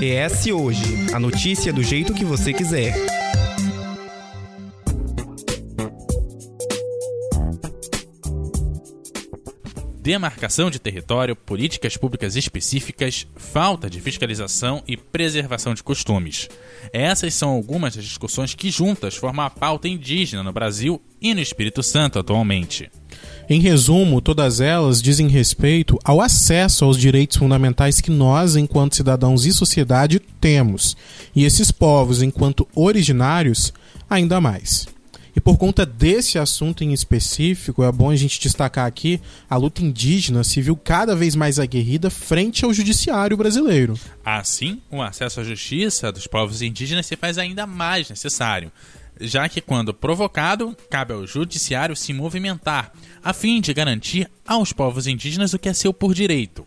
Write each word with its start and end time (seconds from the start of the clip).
ES 0.00 0.46
Hoje 0.48 1.06
a 1.14 1.18
notícia 1.18 1.72
do 1.72 1.82
jeito 1.82 2.12
que 2.12 2.24
você 2.24 2.52
quiser. 2.52 3.15
Demarcação 10.06 10.70
de 10.70 10.78
território, 10.78 11.34
políticas 11.34 11.96
públicas 11.96 12.36
específicas, 12.36 13.26
falta 13.34 13.90
de 13.90 14.00
fiscalização 14.00 14.80
e 14.86 14.96
preservação 14.96 15.74
de 15.74 15.82
costumes. 15.82 16.48
Essas 16.92 17.34
são 17.34 17.48
algumas 17.48 17.96
das 17.96 18.04
discussões 18.04 18.54
que 18.54 18.70
juntas 18.70 19.16
formam 19.16 19.44
a 19.44 19.50
pauta 19.50 19.88
indígena 19.88 20.44
no 20.44 20.52
Brasil 20.52 21.02
e 21.20 21.34
no 21.34 21.40
Espírito 21.40 21.82
Santo 21.82 22.20
atualmente. 22.20 22.88
Em 23.50 23.60
resumo, 23.60 24.20
todas 24.20 24.60
elas 24.60 25.02
dizem 25.02 25.26
respeito 25.26 25.98
ao 26.04 26.20
acesso 26.20 26.84
aos 26.84 26.96
direitos 26.96 27.38
fundamentais 27.38 28.00
que 28.00 28.10
nós, 28.10 28.54
enquanto 28.54 28.94
cidadãos 28.94 29.44
e 29.44 29.52
sociedade, 29.52 30.20
temos, 30.40 30.96
e 31.34 31.44
esses 31.44 31.72
povos, 31.72 32.22
enquanto 32.22 32.68
originários, 32.76 33.72
ainda 34.08 34.40
mais. 34.40 34.86
E 35.36 35.40
por 35.40 35.58
conta 35.58 35.84
desse 35.84 36.38
assunto 36.38 36.82
em 36.82 36.94
específico, 36.94 37.84
é 37.84 37.92
bom 37.92 38.08
a 38.08 38.16
gente 38.16 38.40
destacar 38.40 38.86
aqui 38.86 39.20
a 39.50 39.56
luta 39.56 39.82
indígena 39.82 40.42
se 40.42 40.62
viu 40.62 40.74
cada 40.74 41.14
vez 41.14 41.36
mais 41.36 41.58
aguerrida 41.58 42.08
frente 42.08 42.64
ao 42.64 42.72
judiciário 42.72 43.36
brasileiro. 43.36 44.00
Assim, 44.24 44.80
o 44.90 45.02
acesso 45.02 45.38
à 45.40 45.44
justiça 45.44 46.10
dos 46.10 46.26
povos 46.26 46.62
indígenas 46.62 47.04
se 47.04 47.16
faz 47.16 47.36
ainda 47.36 47.66
mais 47.66 48.08
necessário, 48.08 48.72
já 49.20 49.46
que, 49.46 49.60
quando 49.60 49.92
provocado, 49.92 50.74
cabe 50.88 51.12
ao 51.12 51.26
judiciário 51.26 51.94
se 51.94 52.14
movimentar, 52.14 52.90
a 53.22 53.34
fim 53.34 53.60
de 53.60 53.74
garantir 53.74 54.30
aos 54.46 54.72
povos 54.72 55.06
indígenas 55.06 55.52
o 55.52 55.58
que 55.58 55.68
é 55.68 55.74
seu 55.74 55.92
por 55.92 56.14
direito. 56.14 56.66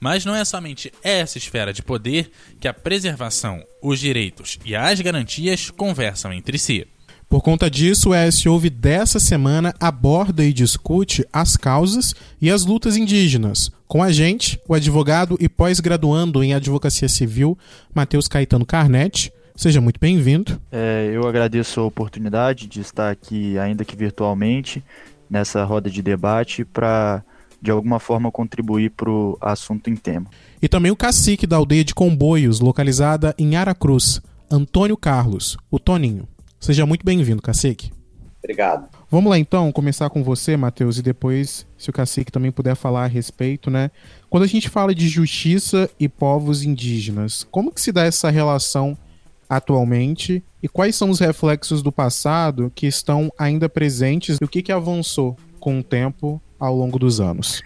Mas 0.00 0.24
não 0.24 0.34
é 0.34 0.42
somente 0.42 0.90
essa 1.02 1.36
esfera 1.36 1.70
de 1.70 1.82
poder 1.82 2.30
que 2.58 2.66
a 2.66 2.72
preservação, 2.72 3.62
os 3.82 4.00
direitos 4.00 4.58
e 4.64 4.74
as 4.74 5.02
garantias 5.02 5.70
conversam 5.70 6.32
entre 6.32 6.58
si. 6.58 6.86
Por 7.28 7.42
conta 7.42 7.68
disso, 7.68 8.10
o 8.10 8.14
ES 8.14 8.44
dessa 8.72 9.18
semana 9.18 9.74
aborda 9.80 10.44
e 10.44 10.52
discute 10.52 11.26
as 11.32 11.56
causas 11.56 12.14
e 12.40 12.50
as 12.50 12.64
lutas 12.64 12.96
indígenas. 12.96 13.70
Com 13.88 14.00
a 14.00 14.12
gente, 14.12 14.60
o 14.68 14.74
advogado 14.74 15.36
e 15.40 15.48
pós-graduando 15.48 16.42
em 16.42 16.54
Advocacia 16.54 17.08
Civil, 17.08 17.58
Matheus 17.92 18.28
Caetano 18.28 18.64
Carnetti. 18.64 19.32
Seja 19.56 19.80
muito 19.80 19.98
bem-vindo. 19.98 20.60
É, 20.70 21.10
eu 21.12 21.26
agradeço 21.26 21.80
a 21.80 21.84
oportunidade 21.84 22.68
de 22.68 22.80
estar 22.80 23.10
aqui, 23.10 23.58
ainda 23.58 23.84
que 23.84 23.96
virtualmente, 23.96 24.84
nessa 25.28 25.64
roda 25.64 25.90
de 25.90 26.02
debate 26.02 26.64
para, 26.64 27.24
de 27.60 27.72
alguma 27.72 27.98
forma, 27.98 28.30
contribuir 28.30 28.90
para 28.90 29.10
o 29.10 29.36
assunto 29.40 29.90
em 29.90 29.96
tema. 29.96 30.26
E 30.62 30.68
também 30.68 30.92
o 30.92 30.96
cacique 30.96 31.46
da 31.46 31.56
aldeia 31.56 31.84
de 31.84 31.94
Comboios, 31.94 32.60
localizada 32.60 33.34
em 33.36 33.56
Aracruz, 33.56 34.20
Antônio 34.48 34.96
Carlos, 34.96 35.56
o 35.70 35.78
Toninho. 35.80 36.28
Seja 36.60 36.86
muito 36.86 37.04
bem-vindo, 37.04 37.42
Cacique. 37.42 37.90
Obrigado. 38.38 38.88
Vamos 39.10 39.30
lá 39.30 39.38
então, 39.38 39.72
começar 39.72 40.08
com 40.08 40.22
você, 40.22 40.56
Matheus, 40.56 40.98
e 40.98 41.02
depois, 41.02 41.66
se 41.76 41.90
o 41.90 41.92
Cacique 41.92 42.30
também 42.30 42.52
puder 42.52 42.76
falar 42.76 43.04
a 43.04 43.08
respeito, 43.08 43.70
né? 43.70 43.90
Quando 44.30 44.44
a 44.44 44.46
gente 44.46 44.68
fala 44.68 44.94
de 44.94 45.08
justiça 45.08 45.90
e 45.98 46.08
povos 46.08 46.62
indígenas, 46.62 47.46
como 47.50 47.72
que 47.72 47.80
se 47.80 47.90
dá 47.90 48.04
essa 48.04 48.30
relação 48.30 48.96
atualmente 49.48 50.42
e 50.62 50.68
quais 50.68 50.96
são 50.96 51.10
os 51.10 51.20
reflexos 51.20 51.82
do 51.82 51.92
passado 51.92 52.70
que 52.74 52.86
estão 52.86 53.32
ainda 53.38 53.68
presentes 53.68 54.38
e 54.40 54.44
o 54.44 54.48
que, 54.48 54.62
que 54.62 54.72
avançou 54.72 55.36
com 55.58 55.80
o 55.80 55.82
tempo 55.82 56.40
ao 56.58 56.74
longo 56.74 56.98
dos 56.98 57.20
anos? 57.20 57.62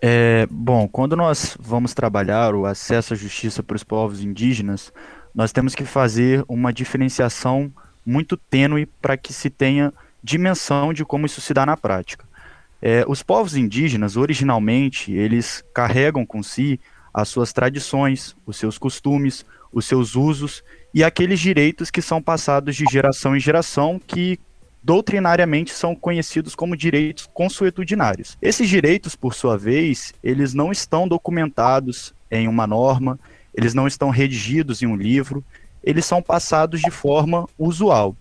É, 0.00 0.46
bom, 0.50 0.88
quando 0.88 1.16
nós 1.16 1.56
vamos 1.60 1.94
trabalhar 1.94 2.54
o 2.54 2.66
acesso 2.66 3.14
à 3.14 3.16
justiça 3.16 3.62
para 3.62 3.76
os 3.76 3.84
povos 3.84 4.20
indígenas, 4.20 4.92
nós 5.34 5.52
temos 5.52 5.74
que 5.74 5.84
fazer 5.84 6.44
uma 6.48 6.72
diferenciação 6.72 7.72
muito 8.04 8.36
tênue 8.36 8.86
para 9.00 9.16
que 9.16 9.32
se 9.32 9.50
tenha 9.50 9.92
dimensão 10.22 10.92
de 10.92 11.04
como 11.04 11.26
isso 11.26 11.40
se 11.40 11.52
dá 11.52 11.66
na 11.66 11.76
prática. 11.76 12.24
É, 12.80 13.04
os 13.06 13.22
povos 13.22 13.56
indígenas, 13.56 14.16
originalmente, 14.16 15.12
eles 15.12 15.64
carregam 15.72 16.26
com 16.26 16.42
si 16.42 16.80
as 17.14 17.28
suas 17.28 17.52
tradições, 17.52 18.34
os 18.44 18.56
seus 18.56 18.78
costumes, 18.78 19.44
os 19.72 19.84
seus 19.86 20.14
usos 20.14 20.62
e 20.92 21.02
aqueles 21.02 21.40
direitos 21.40 21.90
que 21.90 22.02
são 22.02 22.20
passados 22.20 22.76
de 22.76 22.84
geração 22.90 23.36
em 23.36 23.40
geração 23.40 24.00
que 24.04 24.38
doutrinariamente 24.82 25.72
são 25.72 25.94
conhecidos 25.94 26.54
como 26.54 26.76
direitos 26.76 27.28
consuetudinários. 27.32 28.36
Esses 28.42 28.68
direitos, 28.68 29.14
por 29.14 29.32
sua 29.32 29.56
vez, 29.56 30.12
eles 30.22 30.52
não 30.52 30.72
estão 30.72 31.06
documentados 31.06 32.12
em 32.30 32.48
uma 32.48 32.66
norma, 32.66 33.18
eles 33.54 33.74
não 33.74 33.86
estão 33.86 34.10
redigidos 34.10 34.82
em 34.82 34.86
um 34.86 34.96
livro, 34.96 35.44
eles 35.82 36.04
são 36.04 36.22
passados 36.22 36.80
de 36.80 36.90
forma 36.90 37.48
usual. 37.58 38.16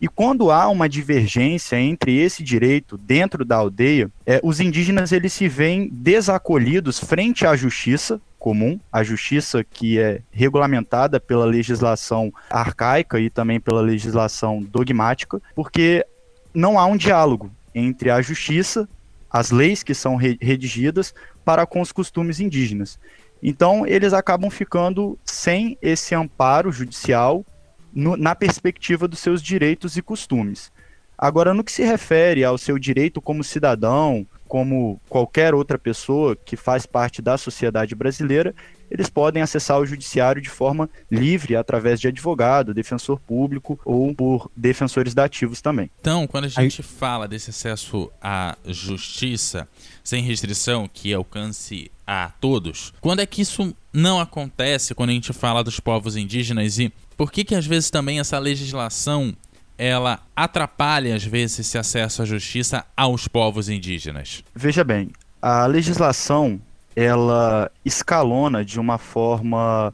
E 0.00 0.08
quando 0.08 0.50
há 0.50 0.68
uma 0.68 0.88
divergência 0.88 1.80
entre 1.80 2.18
esse 2.18 2.42
direito 2.42 2.98
dentro 2.98 3.44
da 3.44 3.56
aldeia, 3.56 4.10
é, 4.26 4.40
os 4.42 4.60
indígenas 4.60 5.12
eles 5.12 5.32
se 5.32 5.48
veem 5.48 5.88
desacolhidos 5.90 6.98
frente 6.98 7.46
à 7.46 7.56
justiça 7.56 8.20
comum, 8.38 8.78
a 8.92 9.02
justiça 9.02 9.64
que 9.64 9.98
é 9.98 10.20
regulamentada 10.30 11.18
pela 11.18 11.46
legislação 11.46 12.30
arcaica 12.50 13.18
e 13.18 13.30
também 13.30 13.58
pela 13.58 13.80
legislação 13.80 14.62
dogmática, 14.62 15.40
porque 15.54 16.04
não 16.52 16.78
há 16.78 16.84
um 16.84 16.98
diálogo 16.98 17.50
entre 17.74 18.10
a 18.10 18.20
justiça, 18.20 18.86
as 19.30 19.50
leis 19.50 19.82
que 19.82 19.94
são 19.94 20.16
redigidas 20.16 21.14
para 21.42 21.64
com 21.64 21.80
os 21.80 21.90
costumes 21.90 22.38
indígenas. 22.38 22.98
Então, 23.46 23.86
eles 23.86 24.14
acabam 24.14 24.48
ficando 24.48 25.18
sem 25.22 25.76
esse 25.82 26.14
amparo 26.14 26.72
judicial 26.72 27.44
no, 27.92 28.16
na 28.16 28.34
perspectiva 28.34 29.06
dos 29.06 29.18
seus 29.18 29.42
direitos 29.42 29.98
e 29.98 30.02
costumes. 30.02 30.72
Agora, 31.16 31.52
no 31.52 31.62
que 31.62 31.70
se 31.70 31.84
refere 31.84 32.42
ao 32.42 32.56
seu 32.56 32.78
direito 32.78 33.20
como 33.20 33.44
cidadão, 33.44 34.26
como 34.48 35.00
qualquer 35.08 35.54
outra 35.54 35.78
pessoa 35.78 36.36
que 36.36 36.56
faz 36.56 36.86
parte 36.86 37.20
da 37.20 37.36
sociedade 37.36 37.94
brasileira, 37.94 38.54
eles 38.90 39.08
podem 39.08 39.42
acessar 39.42 39.80
o 39.80 39.86
judiciário 39.86 40.40
de 40.40 40.48
forma 40.48 40.88
livre 41.10 41.56
através 41.56 42.00
de 42.00 42.08
advogado, 42.08 42.74
defensor 42.74 43.18
público 43.18 43.78
ou 43.84 44.14
por 44.14 44.50
defensores 44.56 45.14
dativos 45.14 45.60
também. 45.60 45.90
Então, 46.00 46.26
quando 46.26 46.44
a 46.44 46.48
gente 46.48 46.80
Aí... 46.80 46.86
fala 46.86 47.26
desse 47.26 47.50
acesso 47.50 48.10
à 48.20 48.56
justiça 48.66 49.66
sem 50.02 50.22
restrição 50.22 50.88
que 50.92 51.12
alcance 51.12 51.90
a 52.06 52.30
todos, 52.40 52.92
quando 53.00 53.20
é 53.20 53.26
que 53.26 53.42
isso 53.42 53.74
não 53.92 54.20
acontece 54.20 54.94
quando 54.94 55.10
a 55.10 55.14
gente 55.14 55.32
fala 55.32 55.64
dos 55.64 55.80
povos 55.80 56.16
indígenas 56.16 56.78
e 56.78 56.92
por 57.16 57.32
que 57.32 57.44
que 57.44 57.54
às 57.54 57.66
vezes 57.66 57.90
também 57.90 58.20
essa 58.20 58.38
legislação 58.38 59.34
ela 59.76 60.20
atrapalha 60.34 61.14
às 61.14 61.24
vezes 61.24 61.60
esse 61.60 61.78
acesso 61.78 62.22
à 62.22 62.24
justiça 62.24 62.84
aos 62.96 63.28
povos 63.28 63.68
indígenas? 63.68 64.44
Veja 64.54 64.84
bem, 64.84 65.10
a 65.40 65.66
legislação 65.66 66.60
ela 66.96 67.70
escalona 67.84 68.64
de 68.64 68.78
uma 68.78 68.98
forma 68.98 69.92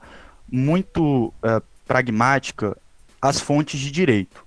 muito 0.51 1.33
é, 1.43 1.63
pragmática 1.87 2.77
as 3.21 3.41
fontes 3.41 3.81
de 3.81 3.91
direito. 3.91 4.45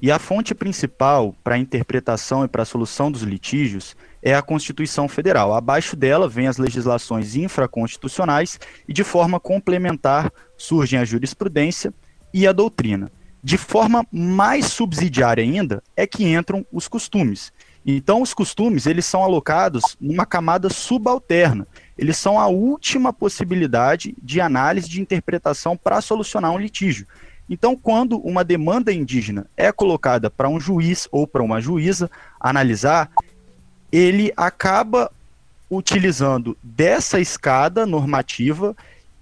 E 0.00 0.10
a 0.10 0.18
fonte 0.18 0.54
principal 0.54 1.34
para 1.42 1.54
a 1.54 1.58
interpretação 1.58 2.44
e 2.44 2.48
para 2.48 2.62
a 2.62 2.66
solução 2.66 3.10
dos 3.10 3.22
litígios 3.22 3.96
é 4.22 4.34
a 4.34 4.42
Constituição 4.42 5.08
Federal. 5.08 5.54
Abaixo 5.54 5.94
dela 5.94 6.28
vem 6.28 6.48
as 6.48 6.58
legislações 6.58 7.36
infraconstitucionais 7.36 8.58
e, 8.88 8.92
de 8.92 9.04
forma 9.04 9.38
complementar, 9.38 10.32
surgem 10.56 10.98
a 10.98 11.04
jurisprudência 11.04 11.92
e 12.32 12.46
a 12.46 12.52
doutrina. 12.52 13.10
De 13.44 13.58
forma 13.58 14.06
mais 14.10 14.64
subsidiária 14.64 15.44
ainda, 15.44 15.82
é 15.94 16.06
que 16.06 16.24
entram 16.24 16.64
os 16.72 16.88
costumes. 16.88 17.52
Então, 17.84 18.22
os 18.22 18.32
costumes 18.32 18.86
eles 18.86 19.04
são 19.04 19.22
alocados 19.22 19.98
numa 20.00 20.24
camada 20.24 20.70
subalterna. 20.70 21.68
Eles 21.98 22.16
são 22.16 22.40
a 22.40 22.46
última 22.46 23.12
possibilidade 23.12 24.14
de 24.22 24.40
análise 24.40 24.88
de 24.88 24.98
interpretação 24.98 25.76
para 25.76 26.00
solucionar 26.00 26.52
um 26.52 26.58
litígio. 26.58 27.06
Então, 27.46 27.76
quando 27.76 28.16
uma 28.16 28.42
demanda 28.42 28.90
indígena 28.90 29.46
é 29.54 29.70
colocada 29.70 30.30
para 30.30 30.48
um 30.48 30.58
juiz 30.58 31.06
ou 31.12 31.26
para 31.26 31.42
uma 31.42 31.60
juíza 31.60 32.10
analisar, 32.40 33.10
ele 33.92 34.32
acaba 34.38 35.12
utilizando 35.70 36.56
dessa 36.62 37.20
escada 37.20 37.84
normativa 37.84 38.74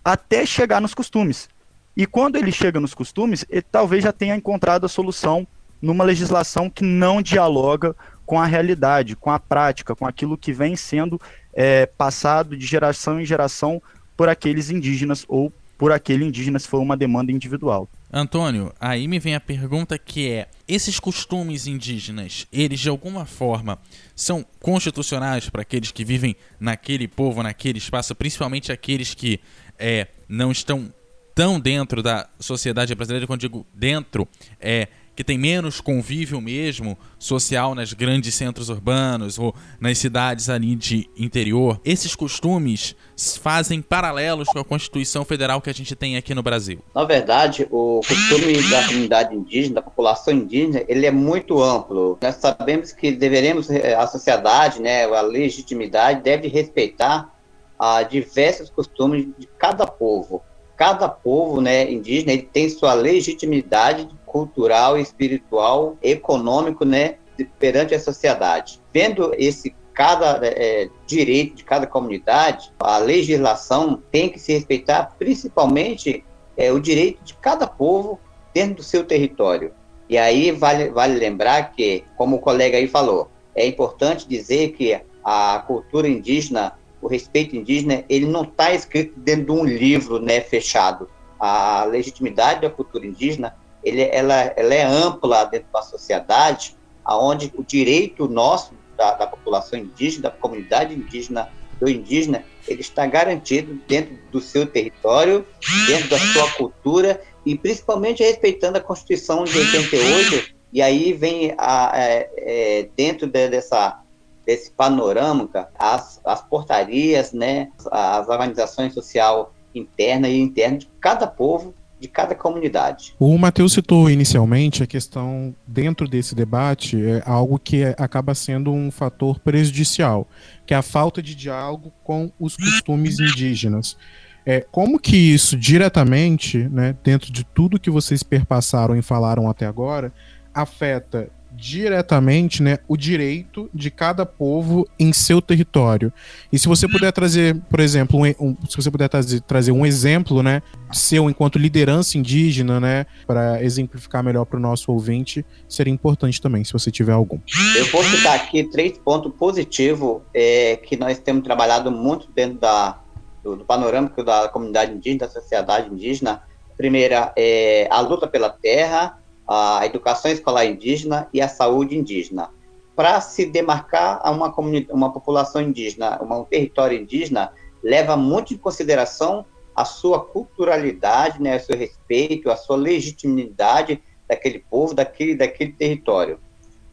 até 0.04 0.46
chegar 0.46 0.80
nos 0.80 0.94
costumes. 0.94 1.48
E 1.96 2.06
quando 2.06 2.36
ele 2.36 2.50
chega 2.50 2.80
nos 2.80 2.94
costumes, 2.94 3.44
ele 3.50 3.62
talvez 3.62 4.02
já 4.02 4.12
tenha 4.12 4.34
encontrado 4.34 4.86
a 4.86 4.88
solução 4.88 5.46
numa 5.80 6.04
legislação 6.04 6.70
que 6.70 6.84
não 6.84 7.20
dialoga 7.20 7.94
com 8.24 8.40
a 8.40 8.46
realidade, 8.46 9.16
com 9.16 9.30
a 9.30 9.38
prática, 9.38 9.94
com 9.94 10.06
aquilo 10.06 10.38
que 10.38 10.52
vem 10.52 10.76
sendo 10.76 11.20
é, 11.52 11.86
passado 11.86 12.56
de 12.56 12.64
geração 12.64 13.20
em 13.20 13.26
geração 13.26 13.82
por 14.16 14.28
aqueles 14.28 14.70
indígenas 14.70 15.24
ou 15.28 15.52
por 15.76 15.90
aquele 15.90 16.24
indígena 16.24 16.58
se 16.60 16.68
for 16.68 16.78
uma 16.78 16.96
demanda 16.96 17.32
individual. 17.32 17.88
Antônio, 18.12 18.72
aí 18.78 19.08
me 19.08 19.18
vem 19.18 19.34
a 19.34 19.40
pergunta 19.40 19.98
que 19.98 20.30
é: 20.30 20.48
esses 20.68 21.00
costumes 21.00 21.66
indígenas, 21.66 22.46
eles 22.52 22.78
de 22.78 22.88
alguma 22.88 23.26
forma 23.26 23.78
são 24.14 24.46
constitucionais 24.60 25.50
para 25.50 25.62
aqueles 25.62 25.90
que 25.90 26.04
vivem 26.04 26.36
naquele 26.60 27.08
povo, 27.08 27.42
naquele 27.42 27.78
espaço, 27.78 28.14
principalmente 28.14 28.70
aqueles 28.70 29.12
que 29.12 29.40
é, 29.78 30.06
não 30.28 30.52
estão 30.52 30.92
estão 31.32 31.58
dentro 31.58 32.02
da 32.02 32.28
sociedade 32.38 32.94
brasileira, 32.94 33.26
quando 33.26 33.40
digo 33.40 33.66
dentro, 33.74 34.28
é 34.60 34.86
que 35.14 35.22
tem 35.22 35.36
menos 35.36 35.78
convívio 35.78 36.40
mesmo 36.40 36.96
social 37.18 37.74
nas 37.74 37.92
grandes 37.92 38.34
centros 38.34 38.70
urbanos 38.70 39.38
ou 39.38 39.54
nas 39.78 39.98
cidades 39.98 40.48
ali 40.48 40.74
de 40.74 41.08
interior, 41.16 41.78
esses 41.84 42.16
costumes 42.16 42.96
fazem 43.42 43.82
paralelos 43.82 44.48
com 44.48 44.58
a 44.58 44.64
Constituição 44.64 45.22
Federal 45.22 45.60
que 45.60 45.68
a 45.68 45.74
gente 45.74 45.94
tem 45.94 46.16
aqui 46.16 46.34
no 46.34 46.42
Brasil? 46.42 46.82
Na 46.94 47.04
verdade, 47.04 47.68
o 47.70 48.00
costume 48.06 48.70
da 48.70 48.86
comunidade 48.86 49.34
indígena, 49.34 49.74
da 49.76 49.82
população 49.82 50.32
indígena, 50.32 50.82
ele 50.88 51.04
é 51.04 51.10
muito 51.10 51.62
amplo. 51.62 52.16
Nós 52.20 52.36
sabemos 52.36 52.92
que 52.92 53.12
deveremos, 53.12 53.68
eh, 53.68 53.94
a 53.94 54.06
sociedade, 54.06 54.80
né, 54.80 55.04
a 55.04 55.20
legitimidade 55.20 56.22
deve 56.22 56.48
respeitar 56.48 57.30
a 57.78 58.02
diversos 58.02 58.70
costumes 58.70 59.26
de 59.38 59.46
cada 59.58 59.86
povo. 59.86 60.42
Cada 60.82 61.08
povo 61.08 61.60
né, 61.60 61.88
indígena 61.88 62.32
ele 62.32 62.42
tem 62.42 62.68
sua 62.68 62.92
legitimidade 62.92 64.08
cultural, 64.26 64.98
espiritual, 64.98 65.96
econômico, 66.02 66.84
né, 66.84 67.18
perante 67.56 67.94
a 67.94 68.00
sociedade. 68.00 68.80
Vendo 68.92 69.32
esse 69.38 69.72
cada 69.94 70.40
é, 70.42 70.88
direito 71.06 71.54
de 71.54 71.62
cada 71.62 71.86
comunidade, 71.86 72.72
a 72.80 72.98
legislação 72.98 74.02
tem 74.10 74.28
que 74.28 74.40
se 74.40 74.54
respeitar 74.54 75.14
principalmente 75.16 76.24
é, 76.56 76.72
o 76.72 76.80
direito 76.80 77.22
de 77.22 77.34
cada 77.34 77.64
povo 77.64 78.18
dentro 78.52 78.74
do 78.74 78.82
seu 78.82 79.04
território. 79.04 79.72
E 80.08 80.18
aí 80.18 80.50
vale, 80.50 80.90
vale 80.90 81.16
lembrar 81.16 81.74
que, 81.76 82.02
como 82.16 82.34
o 82.34 82.40
colega 82.40 82.76
aí 82.76 82.88
falou, 82.88 83.30
é 83.54 83.64
importante 83.64 84.28
dizer 84.28 84.72
que 84.72 85.00
a 85.24 85.62
cultura 85.64 86.08
indígena, 86.08 86.72
o 87.02 87.08
respeito 87.08 87.56
indígena, 87.56 88.04
ele 88.08 88.26
não 88.26 88.42
está 88.42 88.72
escrito 88.72 89.18
dentro 89.18 89.46
de 89.46 89.52
um 89.52 89.64
livro 89.64 90.18
né, 90.20 90.40
fechado. 90.40 91.10
A 91.38 91.84
legitimidade 91.84 92.60
da 92.60 92.70
cultura 92.70 93.04
indígena 93.04 93.54
ele, 93.84 94.02
ela, 94.02 94.52
ela 94.56 94.74
é 94.74 94.84
ampla 94.84 95.44
dentro 95.44 95.68
da 95.72 95.82
sociedade, 95.82 96.76
aonde 97.04 97.52
o 97.56 97.64
direito 97.64 98.28
nosso 98.28 98.72
da, 98.96 99.14
da, 99.14 99.26
população 99.26 99.78
indígena, 99.78 100.24
da 100.24 100.30
comunidade 100.30 100.94
indígena, 100.94 101.50
do 101.80 101.90
indígena, 101.90 102.44
ele 102.68 102.80
está 102.80 103.06
garantido 103.06 103.80
dentro 103.88 104.16
do 104.30 104.40
seu 104.40 104.64
território, 104.66 105.44
dentro 105.88 106.10
da 106.10 106.18
sua 106.18 106.48
cultura 106.52 107.20
e 107.44 107.58
principalmente 107.58 108.22
respeitando 108.22 108.78
a 108.78 108.80
Constituição 108.80 109.42
de 109.42 109.58
88. 109.58 110.54
E 110.72 110.80
aí 110.80 111.12
vem 111.12 111.54
a, 111.58 111.92
é, 111.94 112.30
é, 112.36 112.88
dentro 112.96 113.26
de, 113.26 113.48
dessa 113.48 114.01
desse 114.46 114.70
panorama 114.70 115.48
as, 115.78 116.20
as 116.24 116.42
portarias, 116.42 117.32
né, 117.32 117.70
as 117.90 118.28
organizações 118.28 118.92
social 118.94 119.54
interna 119.74 120.28
e 120.28 120.40
interna 120.40 120.78
de 120.78 120.88
cada 121.00 121.26
povo 121.26 121.74
de 122.02 122.08
cada 122.08 122.34
comunidade. 122.34 123.14
O 123.16 123.38
Matheus 123.38 123.74
citou 123.74 124.10
inicialmente 124.10 124.82
a 124.82 124.86
questão, 124.88 125.54
dentro 125.64 126.08
desse 126.08 126.34
debate, 126.34 127.00
é 127.00 127.22
algo 127.24 127.60
que 127.60 127.84
é, 127.84 127.94
acaba 127.96 128.34
sendo 128.34 128.72
um 128.72 128.90
fator 128.90 129.38
prejudicial, 129.38 130.26
que 130.66 130.74
é 130.74 130.76
a 130.76 130.82
falta 130.82 131.22
de 131.22 131.32
diálogo 131.36 131.92
com 132.02 132.32
os 132.40 132.56
costumes 132.56 133.20
indígenas. 133.20 133.96
É, 134.44 134.66
como 134.72 134.98
que 134.98 135.16
isso 135.16 135.56
diretamente, 135.56 136.58
né, 136.68 136.96
dentro 137.04 137.32
de 137.32 137.44
tudo 137.44 137.78
que 137.78 137.88
vocês 137.88 138.24
perpassaram 138.24 138.96
e 138.96 139.02
falaram 139.02 139.48
até 139.48 139.64
agora, 139.64 140.12
afeta 140.52 141.30
diretamente 141.54 142.62
né, 142.62 142.78
o 142.88 142.96
direito 142.96 143.68
de 143.72 143.90
cada 143.90 144.24
povo 144.24 144.88
em 144.98 145.12
seu 145.12 145.40
território. 145.40 146.12
E 146.52 146.58
se 146.58 146.66
você 146.66 146.88
puder 146.88 147.12
trazer, 147.12 147.56
por 147.70 147.80
exemplo, 147.80 148.20
um, 148.20 148.26
um, 148.40 148.56
se 148.68 148.76
você 148.76 148.90
puder 148.90 149.08
trazer, 149.08 149.40
trazer 149.42 149.72
um 149.72 149.84
exemplo 149.84 150.42
né, 150.42 150.62
seu 150.92 151.28
enquanto 151.28 151.58
liderança 151.58 152.18
indígena, 152.18 152.80
né, 152.80 153.06
para 153.26 153.62
exemplificar 153.62 154.22
melhor 154.22 154.44
para 154.44 154.56
o 154.56 154.60
nosso 154.60 154.90
ouvinte, 154.92 155.44
seria 155.68 155.92
importante 155.92 156.40
também, 156.40 156.64
se 156.64 156.72
você 156.72 156.90
tiver 156.90 157.12
algum. 157.12 157.38
Eu 157.76 157.86
vou 157.86 158.02
citar 158.02 158.36
aqui 158.36 158.64
três 158.64 158.98
pontos 158.98 159.32
positivos 159.34 160.22
é, 160.34 160.76
que 160.76 160.96
nós 160.96 161.18
temos 161.18 161.44
trabalhado 161.44 161.90
muito 161.90 162.28
dentro 162.34 162.58
da, 162.58 163.00
do, 163.42 163.56
do 163.56 163.64
panorâmico 163.64 164.22
da 164.22 164.48
comunidade 164.48 164.92
indígena, 164.92 165.26
da 165.26 165.28
sociedade 165.28 165.90
indígena. 165.90 166.42
Primeira, 166.76 167.32
é 167.36 167.86
a 167.90 168.00
luta 168.00 168.26
pela 168.26 168.48
terra, 168.48 169.18
a 169.48 169.84
educação 169.84 170.30
escolar 170.30 170.64
indígena 170.64 171.28
e 171.32 171.40
a 171.40 171.48
saúde 171.48 171.96
indígena. 171.96 172.50
Para 172.94 173.20
se 173.20 173.46
demarcar 173.46 174.20
a 174.22 174.30
uma, 174.30 174.54
uma 174.90 175.12
população 175.12 175.62
indígena, 175.62 176.20
uma, 176.20 176.38
um 176.38 176.44
território 176.44 176.98
indígena, 176.98 177.52
leva 177.82 178.16
muito 178.16 178.54
em 178.54 178.56
consideração 178.56 179.44
a 179.74 179.84
sua 179.84 180.20
culturalidade, 180.20 181.40
né, 181.40 181.56
o 181.56 181.60
seu 181.60 181.76
respeito, 181.76 182.50
a 182.50 182.56
sua 182.56 182.76
legitimidade 182.76 184.02
daquele 184.28 184.58
povo, 184.58 184.94
daquele, 184.94 185.34
daquele 185.34 185.72
território. 185.72 186.38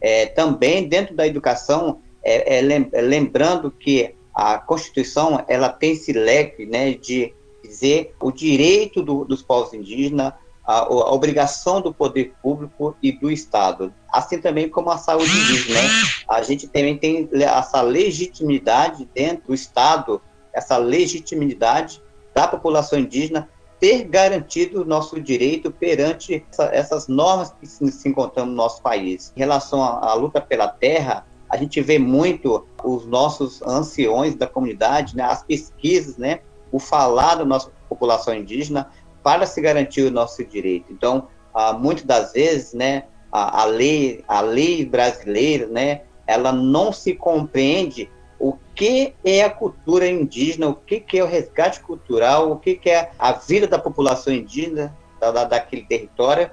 É, 0.01 0.25
também, 0.27 0.87
dentro 0.87 1.15
da 1.15 1.27
educação, 1.27 1.99
é, 2.23 2.57
é, 2.57 2.89
é 2.93 3.01
lembrando 3.01 3.69
que 3.69 4.15
a 4.33 4.57
Constituição 4.57 5.43
ela 5.47 5.69
tem 5.69 5.91
esse 5.91 6.13
leque 6.13 6.65
né, 6.65 6.93
de 6.93 7.33
dizer 7.61 8.15
o 8.21 8.31
direito 8.31 9.03
do, 9.03 9.25
dos 9.25 9.41
povos 9.41 9.73
indígenas, 9.73 10.33
a, 10.69 10.81
a, 10.81 11.11
obrigação 11.11 11.81
do 11.81 11.91
poder 11.91 12.35
público 12.43 12.95
e 13.01 13.11
do 13.11 13.31
Estado, 13.31 13.91
assim 14.13 14.39
também 14.39 14.69
como 14.69 14.91
a 14.91 14.99
saúde 14.99 15.31
indígena. 15.31 15.81
Né? 15.81 15.89
A 16.29 16.43
gente 16.43 16.67
também 16.67 16.95
tem 16.95 17.27
essa 17.33 17.81
legitimidade 17.81 19.09
dentro 19.15 19.47
do 19.47 19.53
Estado, 19.55 20.21
essa 20.53 20.77
legitimidade 20.77 22.03
da 22.35 22.47
população 22.47 22.99
indígena 22.99 23.49
ter 23.79 24.03
garantido 24.03 24.83
o 24.83 24.85
nosso 24.85 25.19
direito 25.19 25.71
perante 25.71 26.45
essa, 26.51 26.65
essas 26.65 27.07
normas 27.07 27.51
que 27.59 27.65
se, 27.65 27.91
se 27.91 28.07
encontram 28.07 28.45
no 28.45 28.53
nosso 28.53 28.79
país. 28.83 29.33
Em 29.35 29.39
relação 29.39 29.83
à, 29.83 30.11
à 30.11 30.13
luta 30.13 30.39
pela 30.39 30.67
terra, 30.67 31.25
a 31.49 31.57
gente 31.57 31.81
vê 31.81 31.97
muito 31.97 32.67
os 32.83 33.07
nossos 33.07 33.59
anciões 33.63 34.35
da 34.35 34.45
comunidade, 34.45 35.15
né, 35.15 35.23
as 35.23 35.41
pesquisas, 35.41 36.15
né, 36.17 36.41
o 36.71 36.77
falar 36.77 37.35
da 37.35 37.45
nossa 37.45 37.71
população 37.89 38.35
indígena, 38.35 38.87
para 39.23 39.45
se 39.45 39.61
garantir 39.61 40.03
o 40.03 40.11
nosso 40.11 40.43
direito. 40.45 40.91
Então, 40.91 41.27
ah, 41.53 41.73
muitas 41.73 42.03
das 42.03 42.33
vezes, 42.33 42.73
né, 42.73 43.03
a, 43.31 43.61
a, 43.61 43.65
lei, 43.65 44.23
a 44.27 44.41
lei 44.41 44.85
brasileira, 44.85 45.67
né, 45.67 46.01
ela 46.25 46.51
não 46.51 46.91
se 46.91 47.13
compreende 47.13 48.09
o 48.39 48.55
que 48.73 49.13
é 49.23 49.43
a 49.43 49.49
cultura 49.49 50.07
indígena, 50.07 50.69
o 50.69 50.75
que, 50.75 50.99
que 50.99 51.19
é 51.19 51.23
o 51.23 51.27
resgate 51.27 51.81
cultural, 51.81 52.51
o 52.51 52.57
que, 52.57 52.75
que 52.75 52.89
é 52.89 53.11
a 53.19 53.33
vida 53.33 53.67
da 53.67 53.77
população 53.77 54.33
indígena 54.33 54.95
da, 55.19 55.31
da 55.31 55.43
daquele 55.43 55.83
território, 55.83 56.49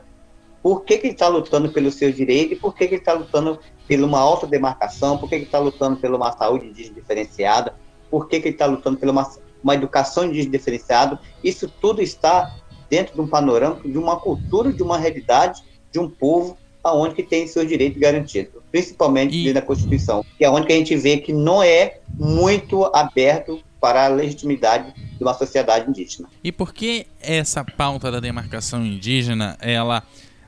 por 0.63 0.83
que, 0.83 0.99
que 0.99 1.07
ele 1.07 1.15
está 1.15 1.29
lutando 1.29 1.71
pelo 1.71 1.93
seu 1.93 2.11
direito 2.11 2.55
e 2.55 2.57
por 2.57 2.75
que, 2.75 2.89
que 2.89 2.95
ele 2.95 3.01
está 3.01 3.13
lutando 3.13 3.61
por 3.87 4.01
uma 4.01 4.19
alta 4.19 4.49
demarcação, 4.49 5.17
por 5.17 5.29
que, 5.29 5.37
que 5.37 5.43
ele 5.43 5.45
está 5.45 5.61
lutando 5.61 5.97
por 5.97 6.11
uma 6.11 6.33
saúde 6.33 6.67
indígena 6.67 6.97
diferenciada, 6.97 7.77
por 8.11 8.27
que, 8.29 8.41
que 8.41 8.49
ele 8.49 8.55
está 8.57 8.67
lutando 8.67 8.99
por 8.99 9.09
uma, 9.09 9.31
uma 9.67 9.75
educação 9.75 10.25
indígena 10.25 10.53
diferenciada. 10.53 11.19
Isso 11.43 11.69
tudo 11.81 12.01
está 12.01 12.55
dentro 12.89 13.17
de 13.17 13.21
um 13.21 13.27
panorama, 13.27 13.81
de 13.85 13.99
uma 13.99 14.15
cultura, 14.15 14.73
de 14.73 14.81
uma 14.81 14.97
realidade, 14.97 15.65
de 15.91 15.99
um 15.99 16.09
povo 16.09 16.57
aonde 16.85 17.17
que 17.17 17.23
tem 17.25 17.49
seus 17.49 17.67
direitos 17.67 18.01
garantidos, 18.01 18.63
principalmente 18.71 19.49
e... 19.49 19.53
da 19.53 19.61
Constituição, 19.61 20.25
que 20.39 20.45
é 20.45 20.51
onde 20.51 20.69
que 20.69 20.73
a 20.73 20.77
gente 20.77 20.97
vê 20.97 21.17
que 21.17 21.33
não 21.33 21.61
é 21.61 21.99
muito 22.15 22.85
aberto 22.95 23.61
para 23.81 24.05
a 24.05 24.09
legitimidade 24.09 24.95
de 24.95 25.23
uma 25.23 25.35
sociedade 25.35 25.91
indígena. 25.91 26.29
E 26.45 26.53
por 26.53 26.73
que 26.73 27.09
essa 27.21 27.65
pauta 27.65 28.09
da 28.09 28.21
demarcação 28.21 28.87
indígena, 28.87 29.57
ela 29.61 30.05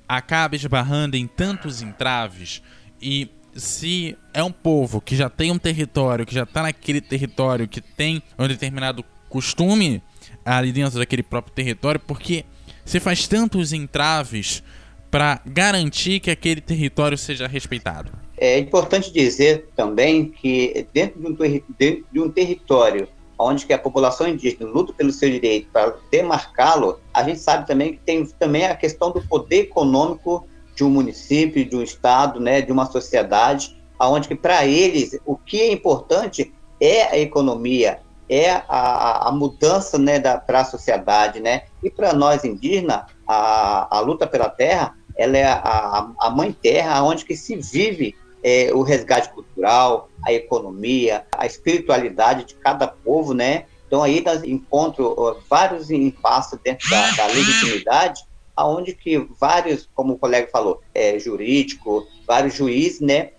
acaba 0.08 0.54
esbarrando 0.54 1.16
em 1.16 1.26
tantos 1.26 1.82
entraves 1.82 2.62
e 3.02 3.28
se 3.58 4.16
é 4.32 4.42
um 4.42 4.52
povo 4.52 5.00
que 5.00 5.16
já 5.16 5.28
tem 5.28 5.50
um 5.50 5.58
território, 5.58 6.24
que 6.24 6.34
já 6.34 6.44
está 6.44 6.62
naquele 6.62 7.00
território, 7.00 7.68
que 7.68 7.80
tem 7.80 8.22
um 8.38 8.46
determinado 8.46 9.04
costume 9.28 10.02
ali 10.44 10.72
dentro 10.72 10.98
daquele 10.98 11.22
próprio 11.22 11.52
território, 11.54 12.00
porque 12.00 12.44
você 12.84 12.98
faz 12.98 13.26
tantos 13.26 13.72
entraves 13.72 14.62
para 15.10 15.40
garantir 15.44 16.20
que 16.20 16.30
aquele 16.30 16.60
território 16.60 17.18
seja 17.18 17.46
respeitado. 17.46 18.12
É 18.36 18.58
importante 18.58 19.12
dizer 19.12 19.68
também 19.74 20.30
que 20.30 20.86
dentro 20.92 21.20
de 21.20 21.26
um, 21.26 21.34
dentro 21.78 22.04
de 22.12 22.20
um 22.20 22.30
território 22.30 23.08
onde 23.38 23.66
que 23.66 23.72
a 23.72 23.78
população 23.78 24.28
indígena 24.28 24.66
luta 24.66 24.92
pelo 24.92 25.12
seu 25.12 25.30
direito 25.30 25.68
para 25.72 25.94
demarcá-lo, 26.10 26.98
a 27.14 27.22
gente 27.22 27.38
sabe 27.38 27.66
também 27.66 27.92
que 27.92 28.00
tem 28.00 28.26
também 28.26 28.66
a 28.66 28.74
questão 28.74 29.12
do 29.12 29.22
poder 29.22 29.60
econômico 29.60 30.48
de 30.78 30.84
um 30.84 30.90
município, 30.90 31.68
de 31.68 31.74
um 31.74 31.82
estado, 31.82 32.38
né, 32.38 32.62
de 32.62 32.70
uma 32.70 32.86
sociedade, 32.86 33.76
aonde 33.98 34.28
que 34.28 34.36
para 34.36 34.64
eles 34.64 35.18
o 35.26 35.36
que 35.36 35.60
é 35.60 35.72
importante 35.72 36.54
é 36.80 37.02
a 37.02 37.18
economia, 37.18 37.98
é 38.28 38.50
a, 38.68 39.28
a 39.28 39.32
mudança 39.32 39.98
né, 39.98 40.20
para 40.20 40.60
a 40.60 40.64
sociedade, 40.64 41.40
né? 41.40 41.62
E 41.82 41.90
para 41.90 42.12
nós 42.12 42.44
indígenas, 42.44 43.06
a, 43.26 43.96
a 43.96 43.98
luta 43.98 44.24
pela 44.24 44.48
terra, 44.48 44.94
ela 45.16 45.36
é 45.36 45.46
a, 45.46 46.12
a 46.20 46.30
mãe 46.30 46.52
terra, 46.52 47.02
onde 47.02 47.24
que 47.24 47.36
se 47.36 47.56
vive 47.56 48.14
é, 48.44 48.70
o 48.72 48.82
resgate 48.82 49.30
cultural, 49.30 50.08
a 50.24 50.32
economia, 50.32 51.26
a 51.36 51.44
espiritualidade 51.44 52.44
de 52.44 52.54
cada 52.54 52.86
povo, 52.86 53.34
né? 53.34 53.64
Então 53.88 54.00
aí 54.00 54.22
nós 54.24 54.44
encontro 54.44 55.36
vários 55.50 55.90
impasses 55.90 56.56
dentro 56.62 56.88
da, 56.88 57.10
da 57.12 57.26
legitimidade, 57.26 58.27
aonde 58.58 58.92
que 58.92 59.16
vários, 59.38 59.88
como 59.94 60.14
o 60.14 60.18
colega 60.18 60.48
falou, 60.50 60.80
é, 60.92 61.16
jurídico, 61.16 62.04
vários 62.26 62.54
juízes, 62.54 63.00
né, 63.00 63.30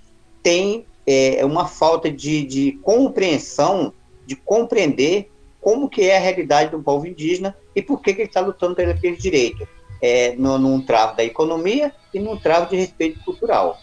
tem 0.41 0.85
é, 1.05 1.43
uma 1.43 1.67
falta 1.67 2.09
de, 2.09 2.43
de 2.43 2.71
compreensão, 2.81 3.93
de 4.25 4.37
compreender 4.37 5.29
como 5.59 5.89
que 5.89 6.03
é 6.03 6.15
a 6.15 6.21
realidade 6.21 6.71
do 6.71 6.81
povo 6.81 7.05
indígena 7.05 7.53
e 7.75 7.81
por 7.81 8.01
que, 8.01 8.13
que 8.13 8.21
ele 8.21 8.29
está 8.29 8.39
lutando 8.39 8.75
pelo 8.75 9.17
direito, 9.17 9.67
é, 10.01 10.33
no, 10.37 10.57
num 10.57 10.81
travo 10.81 11.17
da 11.17 11.23
economia 11.25 11.93
e 12.13 12.19
num 12.19 12.37
travo 12.37 12.69
de 12.69 12.77
respeito 12.77 13.21
cultural. 13.25 13.77